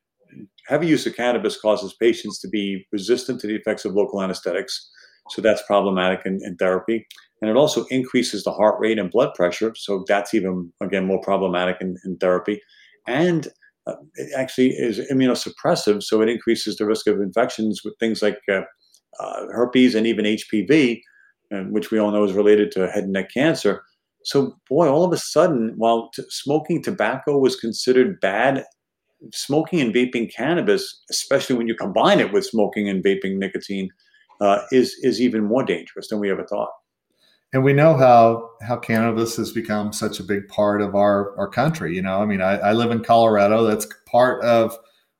heavy 0.68 0.86
use 0.86 1.06
of 1.06 1.16
cannabis 1.16 1.60
causes 1.60 1.94
patients 2.00 2.38
to 2.40 2.48
be 2.48 2.86
resistant 2.92 3.40
to 3.40 3.46
the 3.46 3.56
effects 3.56 3.84
of 3.84 3.94
local 3.94 4.22
anesthetics. 4.22 4.90
So 5.30 5.42
that's 5.42 5.62
problematic 5.66 6.20
in, 6.24 6.38
in, 6.44 6.56
therapy. 6.56 7.06
And 7.40 7.50
it 7.50 7.56
also 7.56 7.84
increases 7.86 8.44
the 8.44 8.52
heart 8.52 8.76
rate 8.78 8.98
and 8.98 9.10
blood 9.10 9.34
pressure. 9.34 9.72
So 9.76 10.04
that's 10.06 10.34
even, 10.34 10.72
again, 10.82 11.06
more 11.06 11.20
problematic 11.20 11.76
in, 11.80 11.96
in 12.04 12.16
therapy. 12.18 12.60
And 13.06 13.48
uh, 13.86 13.94
it 14.14 14.30
actually 14.36 14.70
is 14.70 14.98
immunosuppressive. 15.10 16.02
So 16.02 16.20
it 16.22 16.28
increases 16.28 16.76
the 16.76 16.86
risk 16.86 17.06
of 17.06 17.20
infections 17.20 17.80
with 17.84 17.94
things 17.98 18.22
like 18.22 18.38
uh, 18.50 18.62
uh, 19.20 19.46
herpes 19.52 19.94
and 19.94 20.06
even 20.06 20.24
HPV, 20.24 21.00
uh, 21.54 21.62
which 21.70 21.90
we 21.90 21.98
all 21.98 22.10
know 22.10 22.24
is 22.24 22.32
related 22.32 22.70
to 22.72 22.90
head 22.90 23.04
and 23.04 23.12
neck 23.12 23.30
cancer. 23.32 23.82
So, 24.24 24.56
boy, 24.68 24.88
all 24.88 25.04
of 25.04 25.12
a 25.12 25.16
sudden, 25.16 25.74
while 25.76 26.10
t- 26.14 26.24
smoking 26.28 26.82
tobacco 26.82 27.38
was 27.38 27.56
considered 27.56 28.20
bad 28.20 28.64
smoking 29.32 29.80
and 29.80 29.94
vaping 29.94 30.32
cannabis, 30.32 31.02
especially 31.10 31.56
when 31.56 31.68
you 31.68 31.74
combine 31.74 32.20
it 32.20 32.32
with 32.32 32.46
smoking 32.46 32.88
and 32.88 33.02
vaping 33.02 33.36
nicotine, 33.36 33.90
uh, 34.40 34.60
is 34.72 34.96
is 35.02 35.20
even 35.20 35.44
more 35.44 35.64
dangerous 35.64 36.08
than 36.08 36.20
we 36.20 36.30
ever 36.30 36.46
thought. 36.46 36.70
And 37.52 37.64
we 37.64 37.72
know 37.72 37.96
how 37.96 38.50
how 38.62 38.76
cannabis 38.76 39.36
has 39.36 39.52
become 39.52 39.92
such 39.92 40.20
a 40.20 40.24
big 40.24 40.48
part 40.48 40.82
of 40.82 40.94
our 40.94 41.36
our 41.38 41.48
country. 41.48 41.94
You 41.94 42.02
know, 42.02 42.20
I 42.20 42.26
mean, 42.26 42.40
I, 42.40 42.58
I 42.58 42.72
live 42.72 42.90
in 42.90 43.02
Colorado. 43.02 43.64
That's 43.64 43.86
part 44.06 44.44
of 44.44 44.76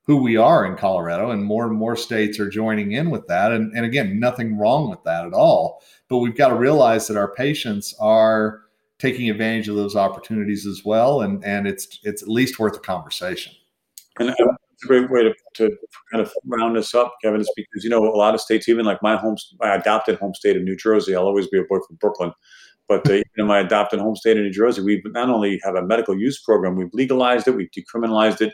who 0.09 0.17
we 0.17 0.37
are 0.39 0.65
in 0.65 0.77
Colorado, 0.77 1.31
and 1.31 1.45
more 1.45 1.67
and 1.67 1.77
more 1.77 1.97
states 1.97 2.41
are 2.41 2.49
joining 2.49 2.93
in 2.93 3.11
with 3.11 3.27
that. 3.27 3.53
And, 3.53 3.71
and 3.77 3.85
again, 3.85 4.19
nothing 4.19 4.57
wrong 4.57 4.89
with 4.89 5.05
that 5.05 5.27
at 5.27 5.35
all. 5.35 5.83
But 6.09 6.19
we've 6.19 6.37
got 6.37 6.49
to 6.49 6.55
realize 6.55 7.07
that 7.09 7.19
our 7.19 7.35
patients 7.35 7.95
are 8.01 8.63
taking 8.99 9.29
advantage 9.29 9.69
of 9.69 9.77
those 9.77 9.97
opportunities 9.97 10.67
as 10.67 10.83
well, 10.85 11.23
and 11.23 11.45
and 11.45 11.67
it's 11.67 12.01
it's 12.05 12.23
at 12.23 12.29
least 12.29 12.59
worth 12.59 12.77
a 12.77 12.81
conversation. 12.81 13.53
And 14.19 14.31
it's 14.31 14.85
a 14.85 14.87
great 14.87 15.11
way 15.11 15.23
to, 15.23 15.35
to 15.55 15.77
kind 16.13 16.25
of 16.25 16.33
round 16.47 16.77
this 16.77 16.95
up, 16.95 17.15
Kevin, 17.23 17.41
is 17.41 17.53
because, 17.57 17.85
you 17.85 17.91
know, 17.91 18.05
a 18.05 18.17
lot 18.17 18.35
of 18.35 18.41
states, 18.41 18.69
even 18.69 18.85
like 18.85 19.03
my 19.03 19.17
home, 19.17 19.37
my 19.61 19.75
adopted 19.75 20.19
home 20.19 20.35
state 20.35 20.57
of 20.57 20.63
New 20.63 20.77
Jersey, 20.77 21.15
I'll 21.15 21.27
always 21.27 21.49
be 21.49 21.59
a 21.59 21.65
boy 21.65 21.79
from 21.87 21.97
Brooklyn. 22.01 22.33
But 22.89 23.09
uh, 23.09 23.23
in 23.37 23.47
my 23.47 23.59
adopted 23.61 24.01
home 24.01 24.17
state 24.17 24.37
of 24.37 24.43
New 24.45 24.53
Jersey, 24.53 24.83
we 24.83 25.03
not 25.07 25.29
only 25.29 25.61
have 25.63 25.75
a 25.75 25.83
medical 25.83 26.19
use 26.19 26.41
program, 26.41 26.77
we've 26.77 26.89
legalized 26.93 27.47
it, 27.47 27.55
we've 27.55 27.69
decriminalized 27.77 28.41
it. 28.41 28.53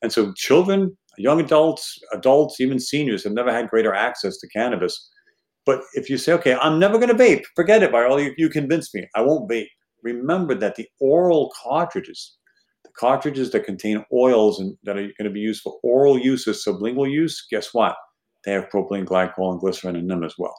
And 0.00 0.12
so 0.12 0.32
children, 0.34 0.96
young 1.18 1.40
adults, 1.40 1.98
adults, 2.12 2.60
even 2.60 2.78
seniors 2.78 3.24
have 3.24 3.32
never 3.32 3.52
had 3.52 3.68
greater 3.68 3.92
access 3.92 4.38
to 4.38 4.48
cannabis. 4.48 5.10
But 5.66 5.80
if 5.94 6.10
you 6.10 6.18
say, 6.18 6.32
okay, 6.34 6.56
I'm 6.60 6.78
never 6.78 6.98
going 6.98 7.08
to 7.08 7.22
vape, 7.22 7.42
forget 7.56 7.82
it, 7.82 7.90
by 7.90 8.04
all 8.04 8.20
you, 8.20 8.34
you 8.36 8.48
convinced 8.48 8.94
me, 8.94 9.08
I 9.14 9.22
won't 9.22 9.50
vape. 9.50 9.68
Remember 10.02 10.54
that 10.54 10.76
the 10.76 10.86
oral 11.00 11.50
cartridges 11.62 12.36
cartridges 12.96 13.50
that 13.50 13.64
contain 13.64 14.04
oils 14.12 14.60
and 14.60 14.76
that 14.84 14.96
are 14.96 15.02
going 15.02 15.24
to 15.24 15.30
be 15.30 15.40
used 15.40 15.62
for 15.62 15.78
oral 15.82 16.18
use 16.18 16.46
or 16.46 16.52
sublingual 16.52 17.10
use, 17.10 17.46
guess 17.50 17.74
what? 17.74 17.96
They 18.44 18.52
have 18.52 18.68
propylene 18.68 19.04
glycol 19.04 19.52
and 19.52 19.60
glycerin 19.60 19.96
in 19.96 20.06
them 20.06 20.22
as 20.22 20.34
well. 20.38 20.54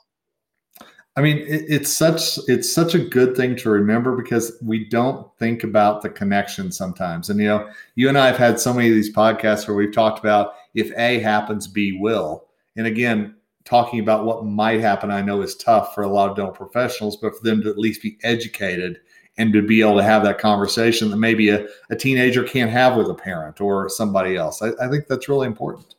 I 1.17 1.21
mean, 1.21 1.37
it, 1.37 1.63
it's 1.69 1.95
such 1.95 2.37
it's 2.47 2.71
such 2.71 2.93
a 2.93 2.99
good 2.99 3.37
thing 3.37 3.55
to 3.57 3.69
remember 3.69 4.17
because 4.17 4.57
we 4.61 4.89
don't 4.89 5.27
think 5.39 5.63
about 5.63 6.01
the 6.01 6.09
connection 6.09 6.71
sometimes. 6.71 7.29
And 7.29 7.39
you 7.39 7.47
know, 7.47 7.69
you 7.95 8.09
and 8.09 8.17
I 8.17 8.27
have 8.27 8.37
had 8.37 8.59
so 8.59 8.73
many 8.73 8.89
of 8.89 8.95
these 8.95 9.15
podcasts 9.15 9.67
where 9.67 9.77
we've 9.77 9.93
talked 9.93 10.19
about 10.19 10.55
if 10.73 10.91
A 10.97 11.19
happens, 11.19 11.67
B 11.67 11.97
will. 11.99 12.47
And 12.75 12.85
again, 12.85 13.35
talking 13.63 14.01
about 14.01 14.25
what 14.25 14.45
might 14.45 14.81
happen, 14.81 15.09
I 15.09 15.21
know 15.21 15.41
is 15.41 15.55
tough 15.55 15.95
for 15.95 16.03
a 16.03 16.07
lot 16.07 16.29
of 16.29 16.35
dental 16.35 16.53
professionals, 16.53 17.17
but 17.17 17.35
for 17.35 17.43
them 17.43 17.61
to 17.61 17.69
at 17.69 17.77
least 17.77 18.01
be 18.01 18.17
educated 18.23 18.99
and 19.37 19.51
to 19.53 19.61
be 19.61 19.81
able 19.81 19.97
to 19.97 20.03
have 20.03 20.23
that 20.23 20.39
conversation 20.39 21.09
that 21.09 21.17
maybe 21.17 21.49
a, 21.49 21.67
a 21.89 21.95
teenager 21.95 22.43
can't 22.43 22.71
have 22.71 22.95
with 22.95 23.09
a 23.09 23.13
parent 23.13 23.59
or 23.59 23.89
somebody 23.89 24.35
else. 24.35 24.61
I, 24.61 24.69
I 24.81 24.87
think 24.89 25.07
that's 25.07 25.27
really 25.27 25.47
important. 25.47 25.95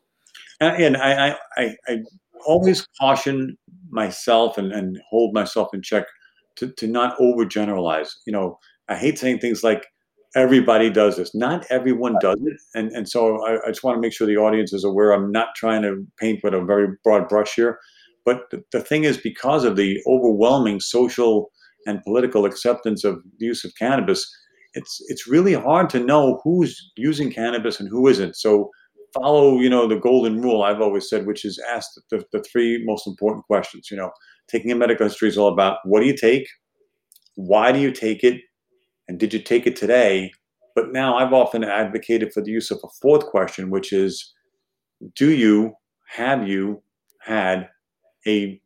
Uh, 0.60 0.72
and 0.78 0.96
I, 0.96 1.36
I, 1.56 1.76
I 1.86 1.98
always 2.46 2.86
caution 2.98 3.58
myself 3.90 4.56
and, 4.56 4.72
and 4.72 4.98
hold 5.10 5.34
myself 5.34 5.68
in 5.74 5.82
check 5.82 6.06
to, 6.56 6.68
to 6.72 6.86
not 6.86 7.18
overgeneralize. 7.18 8.08
You 8.26 8.32
know, 8.32 8.58
I 8.88 8.96
hate 8.96 9.18
saying 9.18 9.40
things 9.40 9.62
like 9.62 9.86
everybody 10.34 10.90
does 10.90 11.16
this. 11.16 11.34
Not 11.34 11.66
everyone 11.70 12.16
does 12.20 12.38
it. 12.42 12.58
And, 12.74 12.90
and 12.92 13.08
so 13.08 13.44
I, 13.46 13.66
I 13.66 13.68
just 13.68 13.84
want 13.84 13.96
to 13.96 14.00
make 14.00 14.12
sure 14.12 14.26
the 14.26 14.36
audience 14.38 14.72
is 14.72 14.84
aware. 14.84 15.12
I'm 15.12 15.30
not 15.30 15.48
trying 15.56 15.82
to 15.82 16.06
paint 16.18 16.40
with 16.42 16.54
a 16.54 16.64
very 16.64 16.88
broad 17.04 17.28
brush 17.28 17.54
here. 17.54 17.78
But 18.24 18.50
the, 18.50 18.64
the 18.72 18.80
thing 18.80 19.04
is, 19.04 19.18
because 19.18 19.64
of 19.64 19.76
the 19.76 20.00
overwhelming 20.06 20.80
social 20.80 21.50
and 21.86 22.02
political 22.02 22.44
acceptance 22.44 23.04
of 23.04 23.22
the 23.38 23.46
use 23.46 23.64
of 23.64 23.72
cannabis, 23.78 24.28
it's 24.74 25.00
it's 25.08 25.26
really 25.26 25.54
hard 25.54 25.88
to 25.90 26.00
know 26.00 26.40
who's 26.44 26.92
using 26.96 27.32
cannabis 27.32 27.80
and 27.80 27.88
who 27.88 28.08
isn't. 28.08 28.36
So 28.36 28.70
follow, 29.14 29.60
you 29.60 29.70
know, 29.70 29.86
the 29.86 29.98
golden 29.98 30.42
rule 30.42 30.62
I've 30.62 30.80
always 30.80 31.08
said, 31.08 31.26
which 31.26 31.44
is 31.44 31.62
ask 31.72 31.90
the, 32.10 32.24
the 32.32 32.42
three 32.42 32.84
most 32.84 33.06
important 33.06 33.46
questions. 33.46 33.90
You 33.90 33.96
know, 33.96 34.10
taking 34.48 34.70
a 34.70 34.76
medical 34.76 35.06
history 35.06 35.28
is 35.28 35.38
all 35.38 35.52
about 35.52 35.78
what 35.84 36.00
do 36.00 36.06
you 36.06 36.16
take, 36.16 36.46
why 37.36 37.72
do 37.72 37.78
you 37.78 37.90
take 37.90 38.22
it, 38.24 38.40
and 39.08 39.18
did 39.18 39.32
you 39.32 39.40
take 39.40 39.66
it 39.66 39.76
today? 39.76 40.32
But 40.74 40.92
now 40.92 41.16
I've 41.16 41.32
often 41.32 41.64
advocated 41.64 42.32
for 42.32 42.42
the 42.42 42.50
use 42.50 42.70
of 42.70 42.78
a 42.84 42.88
fourth 43.00 43.26
question, 43.26 43.70
which 43.70 43.92
is, 43.92 44.34
do 45.14 45.30
you 45.30 45.72
have 46.08 46.46
you 46.46 46.82
had 47.20 47.68
a 48.26 48.60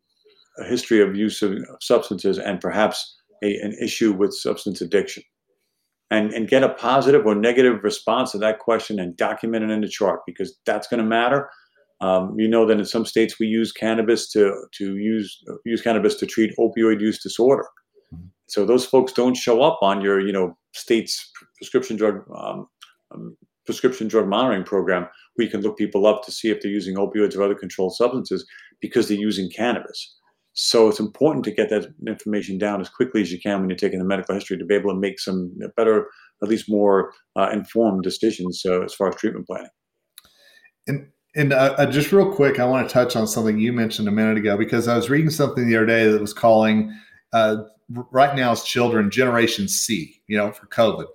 a 0.61 0.65
history 0.65 1.01
of 1.01 1.17
use 1.17 1.43
of 1.43 1.59
substances 1.81 2.39
and 2.39 2.61
perhaps 2.61 3.17
a, 3.43 3.57
an 3.57 3.75
issue 3.81 4.13
with 4.13 4.35
substance 4.35 4.81
addiction. 4.81 5.23
And, 6.13 6.33
and 6.33 6.49
get 6.49 6.65
a 6.65 6.71
positive 6.71 7.25
or 7.25 7.37
negative 7.37 7.85
response 7.85 8.33
to 8.33 8.39
that 8.39 8.59
question 8.59 8.99
and 8.99 9.17
document 9.17 9.63
it 9.65 9.71
in 9.71 9.81
the 9.81 9.89
chart 9.89 10.21
because 10.27 10.59
that's 10.67 10.89
going 10.89 10.99
to 10.99 11.07
matter. 11.07 11.49
Um, 12.01 12.35
you 12.37 12.49
know 12.49 12.67
that 12.67 12.79
in 12.79 12.85
some 12.85 13.05
states 13.05 13.39
we 13.39 13.47
use 13.47 13.73
cannabis 13.73 14.29
to 14.33 14.65
to 14.79 14.97
use 14.97 15.39
use 15.67 15.83
cannabis 15.83 16.15
to 16.17 16.27
treat 16.27 16.57
opioid 16.59 17.01
use 17.01 17.23
disorder. 17.23 17.67
Mm-hmm. 18.13 18.27
So 18.49 18.65
those 18.65 18.87
folks 18.87 19.13
don't 19.13 19.37
show 19.37 19.63
up 19.63 19.79
on 19.83 20.01
your 20.01 20.19
you 20.19 20.33
know 20.33 20.57
state's 20.73 21.31
prescription 21.59 21.97
drug 21.97 22.25
um, 22.35 22.67
um, 23.15 23.37
prescription 23.67 24.09
drug 24.09 24.29
monitoring 24.29 24.65
program 24.65 25.07
where 25.35 25.45
you 25.45 25.51
can 25.51 25.61
look 25.61 25.77
people 25.77 26.07
up 26.07 26.25
to 26.25 26.33
see 26.33 26.51
if 26.51 26.63
they're 26.63 26.71
using 26.71 26.97
opioids 26.97 27.37
or 27.37 27.43
other 27.43 27.55
controlled 27.55 27.95
substances 27.95 28.47
because 28.81 29.09
they're 29.09 29.19
using 29.19 29.51
cannabis. 29.51 30.17
So 30.53 30.89
it's 30.89 31.01
important 31.01 31.45
to 31.45 31.53
get 31.53 31.71
that 31.71 31.93
information 32.07 32.59
down 32.59 32.81
as 32.81 32.89
quickly 32.89 33.23
as 33.23 33.31
you 33.33 33.41
can 33.41 33.61
when 33.61 33.71
you're 33.71 33.77
taking 33.77 33.99
the 33.99 34.05
medical 34.05 34.35
history 34.35 34.59
to 34.59 34.65
be 34.65 34.75
able 34.75 34.93
to 34.93 34.99
make 34.99 35.21
some 35.21 35.53
better, 35.77 36.09
at 36.43 36.49
least 36.49 36.69
more 36.69 37.13
uh, 37.37 37.51
informed 37.53 38.03
decisions 38.03 38.63
uh, 38.67 38.81
as 38.83 38.95
far 38.95 39.09
as 39.09 39.17
treatment 39.17 39.47
planning. 39.47 39.71
And 40.87 41.07
And 41.37 41.53
uh, 41.53 41.87
just 41.87 42.11
real 42.11 42.33
quick, 42.33 42.59
I 42.59 42.65
want 42.65 42.89
to 42.89 42.93
touch 42.93 43.15
on 43.15 43.27
something 43.27 43.59
you 43.59 43.73
mentioned 43.73 44.09
a 44.09 44.13
minute 44.13 44.39
ago 44.39 44.57
because 44.57 44.89
I 44.89 44.97
was 44.97 45.09
reading 45.09 45.31
something 45.31 45.69
the 45.69 45.77
other 45.77 45.87
day 45.87 46.11
that 46.11 46.21
was 46.21 46.35
calling 46.35 46.93
uh, 47.33 47.59
right 48.11 48.35
now 48.35 48.51
as 48.51 48.65
children 48.65 49.11
Generation 49.11 49.69
C, 49.69 50.21
you 50.27 50.37
know, 50.37 50.51
for 50.51 50.67
COVID. 50.67 51.07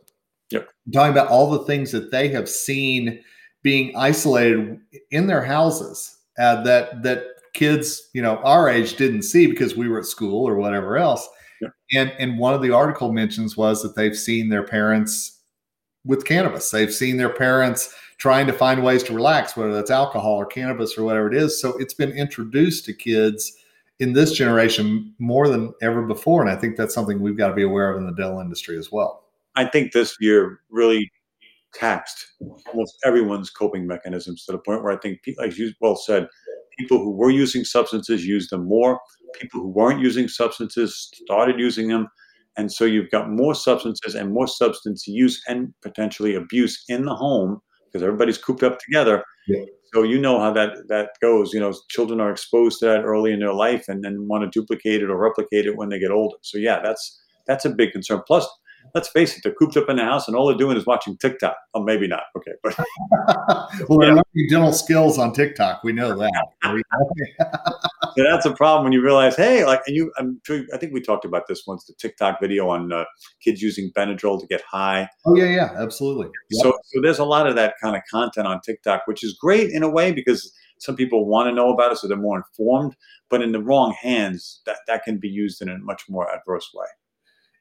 Yep. 0.51 0.69
talking 0.93 1.11
about 1.11 1.27
all 1.27 1.49
the 1.49 1.65
things 1.65 1.91
that 1.91 2.11
they 2.11 2.27
have 2.29 2.47
seen 2.47 3.19
being 3.63 3.95
isolated 3.95 4.79
in 5.09 5.25
their 5.25 5.43
houses 5.43 6.15
uh, 6.37 6.61
that 6.63 7.01
that 7.01 7.23
kids, 7.55 8.09
you 8.13 8.21
know, 8.21 8.37
our 8.37 8.69
age 8.69 8.95
didn't 8.95 9.23
see 9.23 9.47
because 9.47 9.75
we 9.75 9.89
were 9.89 9.99
at 9.99 10.05
school 10.05 10.47
or 10.47 10.55
whatever 10.55 10.97
else. 10.97 11.27
Yep. 11.61 11.71
And 11.93 12.13
and 12.19 12.37
one 12.37 12.53
of 12.53 12.61
the 12.61 12.71
article 12.71 13.11
mentions 13.11 13.57
was 13.57 13.81
that 13.81 13.95
they've 13.95 14.15
seen 14.15 14.49
their 14.49 14.63
parents 14.63 15.41
with 16.05 16.25
cannabis. 16.25 16.69
They've 16.69 16.93
seen 16.93 17.17
their 17.17 17.29
parents 17.29 17.93
trying 18.17 18.47
to 18.47 18.53
find 18.53 18.83
ways 18.83 19.03
to 19.03 19.13
relax, 19.13 19.57
whether 19.57 19.73
that's 19.73 19.91
alcohol 19.91 20.35
or 20.35 20.45
cannabis 20.45 20.97
or 20.97 21.03
whatever 21.03 21.27
it 21.27 21.35
is. 21.35 21.59
So 21.59 21.75
it's 21.77 21.93
been 21.93 22.11
introduced 22.11 22.85
to 22.85 22.93
kids 22.93 23.51
in 23.99 24.13
this 24.13 24.33
generation 24.33 25.13
more 25.19 25.47
than 25.47 25.73
ever 25.81 26.01
before. 26.03 26.41
And 26.41 26.51
I 26.51 26.55
think 26.55 26.75
that's 26.75 26.93
something 26.93 27.19
we've 27.19 27.37
got 27.37 27.49
to 27.49 27.55
be 27.55 27.63
aware 27.63 27.91
of 27.91 27.97
in 27.97 28.05
the 28.05 28.13
dental 28.13 28.39
industry 28.39 28.77
as 28.77 28.91
well. 28.91 29.23
I 29.55 29.65
think 29.65 29.93
this 29.93 30.15
year 30.19 30.59
really 30.69 31.11
taxed 31.73 32.33
almost 32.67 32.97
everyone's 33.05 33.49
coping 33.49 33.85
mechanisms 33.87 34.45
to 34.45 34.53
the 34.53 34.57
point 34.57 34.83
where 34.83 34.93
I 34.93 34.97
think, 34.97 35.19
like 35.37 35.57
you 35.57 35.71
well 35.81 35.95
said, 35.95 36.27
people 36.77 36.99
who 36.99 37.11
were 37.11 37.29
using 37.29 37.63
substances 37.63 38.25
used 38.25 38.51
them 38.51 38.67
more. 38.67 38.99
People 39.39 39.61
who 39.61 39.69
weren't 39.69 40.01
using 40.01 40.27
substances 40.27 41.09
started 41.13 41.59
using 41.59 41.87
them. 41.87 42.07
And 42.57 42.71
so 42.71 42.85
you've 42.85 43.11
got 43.11 43.29
more 43.29 43.53
substances 43.53 44.15
and 44.15 44.33
more 44.33 44.47
substance 44.47 45.07
use 45.07 45.41
and 45.47 45.73
potentially 45.81 46.35
abuse 46.35 46.83
in 46.87 47.05
the 47.05 47.15
home 47.15 47.59
because 47.85 48.03
everybody's 48.03 48.37
cooped 48.37 48.63
up 48.63 48.79
together. 48.79 49.23
Yeah. 49.47 49.65
So 49.93 50.03
you 50.03 50.19
know 50.19 50.39
how 50.39 50.51
that 50.51 50.87
that 50.89 51.11
goes. 51.21 51.53
You 51.53 51.59
know, 51.59 51.73
children 51.89 52.19
are 52.19 52.31
exposed 52.31 52.79
to 52.79 52.85
that 52.85 53.03
early 53.03 53.31
in 53.31 53.39
their 53.39 53.53
life 53.53 53.85
and 53.87 54.03
then 54.03 54.27
want 54.27 54.43
to 54.43 54.59
duplicate 54.59 55.01
it 55.01 55.09
or 55.09 55.17
replicate 55.17 55.65
it 55.65 55.77
when 55.77 55.89
they 55.89 55.99
get 55.99 56.11
older. 56.11 56.35
So 56.41 56.57
yeah, 56.57 56.81
that's 56.83 57.21
that's 57.47 57.65
a 57.65 57.69
big 57.69 57.91
concern. 57.91 58.21
Plus, 58.27 58.47
let's 58.93 59.07
face 59.09 59.35
it, 59.35 59.43
they're 59.43 59.53
cooped 59.53 59.77
up 59.77 59.89
in 59.89 59.97
the 59.97 60.03
house 60.03 60.27
and 60.27 60.35
all 60.35 60.47
they're 60.47 60.57
doing 60.57 60.77
is 60.77 60.85
watching 60.85 61.17
TikTok. 61.17 61.55
Oh, 61.73 61.83
maybe 61.83 62.07
not. 62.07 62.23
Okay, 62.37 62.51
but 62.63 62.77
well, 63.89 63.99
they're 63.99 64.09
learning 64.09 64.47
dental 64.49 64.73
skills 64.73 65.17
on 65.17 65.33
TikTok. 65.33 65.83
We 65.83 65.93
know 65.93 66.17
that. 66.17 66.47
so 68.15 68.23
that's 68.23 68.45
a 68.45 68.53
problem 68.53 68.83
when 68.83 68.93
you 68.93 69.01
realize, 69.01 69.35
hey, 69.35 69.65
like, 69.65 69.81
and 69.87 69.95
you, 69.95 70.11
I'm 70.17 70.39
sure, 70.45 70.63
I 70.73 70.77
think 70.77 70.93
we 70.93 71.01
talked 71.01 71.25
about 71.25 71.47
this 71.47 71.63
once, 71.65 71.85
the 71.85 71.93
TikTok 71.93 72.39
video 72.39 72.69
on 72.69 72.91
uh, 72.91 73.05
kids 73.41 73.61
using 73.61 73.91
Benadryl 73.91 74.39
to 74.39 74.47
get 74.47 74.61
high. 74.61 75.09
Oh 75.25 75.35
yeah, 75.35 75.45
yeah, 75.45 75.73
absolutely. 75.77 76.27
Yep. 76.51 76.63
So, 76.63 76.77
so 76.83 77.01
there's 77.01 77.19
a 77.19 77.25
lot 77.25 77.47
of 77.47 77.55
that 77.55 77.75
kind 77.81 77.95
of 77.95 78.01
content 78.09 78.47
on 78.47 78.61
TikTok, 78.61 79.03
which 79.05 79.23
is 79.23 79.37
great 79.39 79.71
in 79.71 79.83
a 79.83 79.89
way 79.89 80.11
because 80.11 80.53
some 80.79 80.95
people 80.95 81.25
want 81.25 81.47
to 81.47 81.53
know 81.53 81.73
about 81.73 81.91
it, 81.91 81.97
so 81.97 82.07
they're 82.07 82.17
more 82.17 82.37
informed. 82.37 82.95
But 83.29 83.41
in 83.41 83.51
the 83.51 83.61
wrong 83.61 83.95
hands, 83.99 84.61
that 84.65 84.77
that 84.87 85.03
can 85.03 85.17
be 85.17 85.29
used 85.29 85.61
in 85.61 85.69
a 85.69 85.77
much 85.79 86.03
more 86.09 86.29
adverse 86.33 86.69
way. 86.73 86.87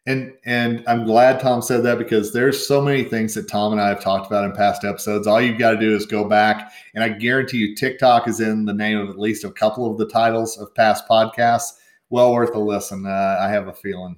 And 0.07 0.35
and 0.45 0.85
I'm 0.87 1.07
glad 1.07 1.41
Tom 1.41 1.63
said 1.63 1.83
that 1.85 1.97
because 1.97 2.33
there's 2.33 2.67
so 2.67 2.83
many 2.83 3.05
things 3.05 3.35
that 3.35 3.49
Tom 3.49 3.73
and 3.73 3.81
I 3.81 3.89
have 3.89 4.03
talked 4.03 4.27
about 4.27 4.45
in 4.45 4.53
past 4.53 4.85
episodes. 4.85 5.27
All 5.27 5.41
you've 5.41 5.59
got 5.59 5.71
to 5.71 5.81
do 5.81 5.95
is 5.97 6.05
go 6.05 6.29
back, 6.29 6.73
and 6.95 7.03
I 7.03 7.09
guarantee 7.09 7.59
you, 7.59 7.75
TikTok 7.75 8.29
is 8.29 8.41
in 8.41 8.67
the 8.67 8.75
name 8.75 8.99
of 8.99 9.09
at 9.09 9.19
least 9.19 9.45
a 9.45 9.51
couple 9.51 9.91
of 9.91 9.97
the 9.97 10.07
titles 10.07 10.59
of 10.59 10.75
past 10.75 11.09
podcasts. 11.09 11.79
Well 12.11 12.35
worth 12.35 12.55
a 12.55 12.59
listen. 12.59 13.07
Uh, 13.07 13.39
I 13.41 13.49
have 13.49 13.69
a 13.69 13.73
feeling. 13.73 14.17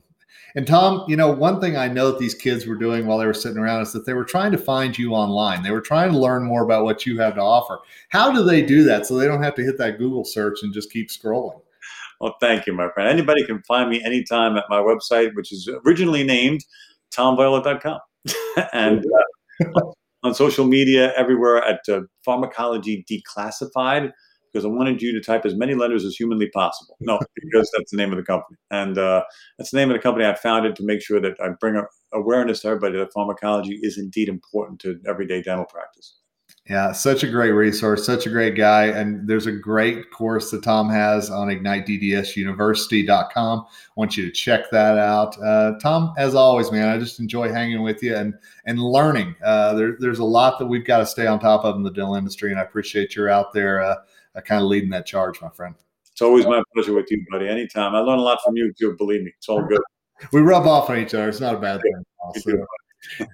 And 0.56 0.66
Tom, 0.66 1.04
you 1.06 1.16
know, 1.16 1.30
one 1.30 1.60
thing 1.60 1.76
I 1.76 1.86
know 1.86 2.10
that 2.10 2.18
these 2.18 2.34
kids 2.34 2.66
were 2.66 2.76
doing 2.76 3.06
while 3.06 3.18
they 3.18 3.26
were 3.26 3.34
sitting 3.34 3.58
around 3.58 3.82
is 3.82 3.92
that 3.92 4.06
they 4.06 4.14
were 4.14 4.24
trying 4.24 4.52
to 4.52 4.58
find 4.58 4.98
you 4.98 5.12
online. 5.12 5.62
They 5.62 5.70
were 5.70 5.82
trying 5.82 6.10
to 6.12 6.18
learn 6.18 6.44
more 6.44 6.64
about 6.64 6.84
what 6.84 7.04
you 7.04 7.20
have 7.20 7.34
to 7.34 7.42
offer. 7.42 7.80
How 8.08 8.32
do 8.32 8.42
they 8.42 8.62
do 8.62 8.82
that 8.84 9.06
so 9.06 9.16
they 9.16 9.26
don't 9.26 9.42
have 9.42 9.54
to 9.56 9.62
hit 9.62 9.76
that 9.78 9.98
Google 9.98 10.24
search 10.24 10.60
and 10.62 10.72
just 10.72 10.90
keep 10.90 11.10
scrolling? 11.10 11.60
Well, 12.20 12.36
thank 12.40 12.66
you, 12.66 12.72
my 12.72 12.88
friend. 12.90 13.08
Anybody 13.08 13.44
can 13.44 13.62
find 13.62 13.90
me 13.90 14.02
anytime 14.04 14.56
at 14.56 14.64
my 14.68 14.78
website, 14.78 15.34
which 15.34 15.52
is 15.52 15.68
originally 15.84 16.24
named 16.24 16.64
tomviola.com. 17.14 17.98
and 18.72 19.04
uh, 19.64 19.80
on 20.22 20.34
social 20.34 20.66
media, 20.66 21.12
everywhere 21.16 21.62
at 21.62 21.80
uh, 21.88 22.00
Pharmacology 22.24 23.04
Declassified, 23.10 24.10
because 24.52 24.64
I 24.64 24.68
wanted 24.68 25.02
you 25.02 25.12
to 25.12 25.20
type 25.20 25.44
as 25.44 25.54
many 25.54 25.74
letters 25.74 26.04
as 26.04 26.16
humanly 26.16 26.48
possible. 26.48 26.96
No, 27.00 27.20
because 27.34 27.70
that's 27.76 27.90
the 27.90 27.96
name 27.96 28.10
of 28.10 28.16
the 28.16 28.24
company. 28.24 28.56
And 28.70 28.96
uh, 28.96 29.22
that's 29.58 29.70
the 29.70 29.76
name 29.76 29.90
of 29.90 29.96
the 29.96 30.02
company 30.02 30.24
I 30.24 30.34
founded 30.34 30.74
to 30.76 30.84
make 30.84 31.02
sure 31.02 31.20
that 31.20 31.38
I 31.40 31.50
bring 31.60 31.80
awareness 32.12 32.60
to 32.60 32.68
everybody 32.68 32.98
that 32.98 33.12
pharmacology 33.12 33.78
is 33.82 33.98
indeed 33.98 34.28
important 34.28 34.80
to 34.80 34.98
everyday 35.06 35.42
dental 35.42 35.66
practice. 35.66 36.16
Yeah, 36.68 36.90
such 36.90 37.22
a 37.22 37.28
great 37.28 37.52
resource, 37.52 38.04
such 38.04 38.26
a 38.26 38.30
great 38.30 38.56
guy. 38.56 38.86
And 38.86 39.28
there's 39.28 39.46
a 39.46 39.52
great 39.52 40.10
course 40.10 40.50
that 40.50 40.64
Tom 40.64 40.90
has 40.90 41.30
on 41.30 41.46
igniteddsuniversity.com. 41.46 43.58
I 43.60 43.64
want 43.94 44.16
you 44.16 44.26
to 44.26 44.32
check 44.32 44.68
that 44.72 44.98
out. 44.98 45.40
Uh, 45.40 45.78
Tom, 45.80 46.12
as 46.18 46.34
always, 46.34 46.72
man, 46.72 46.88
I 46.88 46.98
just 46.98 47.20
enjoy 47.20 47.52
hanging 47.52 47.82
with 47.82 48.02
you 48.02 48.16
and 48.16 48.34
and 48.64 48.80
learning. 48.80 49.36
Uh, 49.44 49.74
there, 49.74 49.96
there's 50.00 50.18
a 50.18 50.24
lot 50.24 50.58
that 50.58 50.66
we've 50.66 50.84
got 50.84 50.98
to 50.98 51.06
stay 51.06 51.28
on 51.28 51.38
top 51.38 51.64
of 51.64 51.76
in 51.76 51.84
the 51.84 51.92
dental 51.92 52.16
industry, 52.16 52.50
and 52.50 52.58
I 52.58 52.64
appreciate 52.64 53.14
you're 53.14 53.30
out 53.30 53.52
there 53.52 53.80
uh, 53.80 53.98
uh 54.34 54.40
kind 54.40 54.60
of 54.60 54.66
leading 54.66 54.90
that 54.90 55.06
charge, 55.06 55.40
my 55.40 55.50
friend. 55.50 55.76
It's 56.10 56.22
always 56.22 56.46
my 56.46 56.60
pleasure 56.74 56.94
with 56.94 57.06
you, 57.10 57.24
buddy. 57.30 57.46
Anytime. 57.46 57.94
I 57.94 58.00
learn 58.00 58.18
a 58.18 58.22
lot 58.22 58.40
from 58.44 58.56
you, 58.56 58.72
too. 58.72 58.96
Believe 58.96 59.22
me, 59.22 59.32
it's 59.36 59.48
all 59.48 59.62
good. 59.62 59.80
we 60.32 60.40
rub 60.40 60.66
off 60.66 60.90
on 60.90 60.98
each 60.98 61.14
other. 61.14 61.28
It's 61.28 61.38
not 61.40 61.54
a 61.54 61.58
bad 61.58 61.80
thing. 61.80 62.02
Uh, 63.20 63.24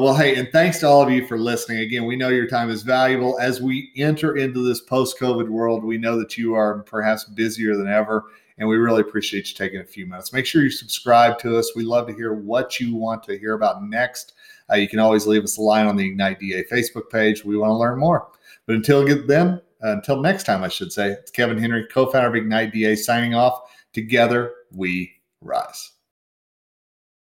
well, 0.00 0.14
hey, 0.14 0.34
and 0.34 0.48
thanks 0.50 0.80
to 0.80 0.88
all 0.88 1.02
of 1.02 1.10
you 1.10 1.26
for 1.26 1.38
listening. 1.38 1.78
Again, 1.78 2.04
we 2.04 2.16
know 2.16 2.28
your 2.28 2.48
time 2.48 2.70
is 2.70 2.82
valuable. 2.82 3.38
As 3.38 3.60
we 3.60 3.92
enter 3.96 4.36
into 4.36 4.66
this 4.66 4.80
post 4.80 5.18
COVID 5.20 5.48
world, 5.48 5.84
we 5.84 5.98
know 5.98 6.18
that 6.18 6.36
you 6.36 6.54
are 6.54 6.80
perhaps 6.82 7.24
busier 7.24 7.76
than 7.76 7.88
ever, 7.88 8.24
and 8.58 8.68
we 8.68 8.76
really 8.76 9.00
appreciate 9.00 9.48
you 9.48 9.54
taking 9.54 9.80
a 9.80 9.84
few 9.84 10.06
minutes. 10.06 10.32
Make 10.32 10.46
sure 10.46 10.62
you 10.62 10.70
subscribe 10.70 11.38
to 11.40 11.56
us. 11.56 11.72
We 11.76 11.84
love 11.84 12.08
to 12.08 12.14
hear 12.14 12.34
what 12.34 12.80
you 12.80 12.94
want 12.96 13.22
to 13.24 13.38
hear 13.38 13.54
about 13.54 13.84
next. 13.84 14.34
Uh, 14.70 14.76
you 14.76 14.88
can 14.88 14.98
always 14.98 15.26
leave 15.26 15.44
us 15.44 15.58
a 15.58 15.62
line 15.62 15.86
on 15.86 15.96
the 15.96 16.06
Ignite 16.06 16.40
DA 16.40 16.64
Facebook 16.64 17.08
page. 17.10 17.44
We 17.44 17.56
want 17.56 17.70
to 17.70 17.74
learn 17.74 17.98
more. 17.98 18.28
But 18.66 18.76
until 18.76 19.04
then, 19.26 19.60
uh, 19.84 19.92
until 19.92 20.20
next 20.20 20.44
time, 20.44 20.62
I 20.62 20.68
should 20.68 20.92
say, 20.92 21.10
it's 21.10 21.30
Kevin 21.30 21.58
Henry, 21.58 21.86
co 21.86 22.06
founder 22.06 22.28
of 22.28 22.34
Ignite 22.34 22.72
DA, 22.72 22.96
signing 22.96 23.34
off. 23.34 23.60
Together, 23.92 24.52
we 24.72 25.12
rise. 25.42 25.91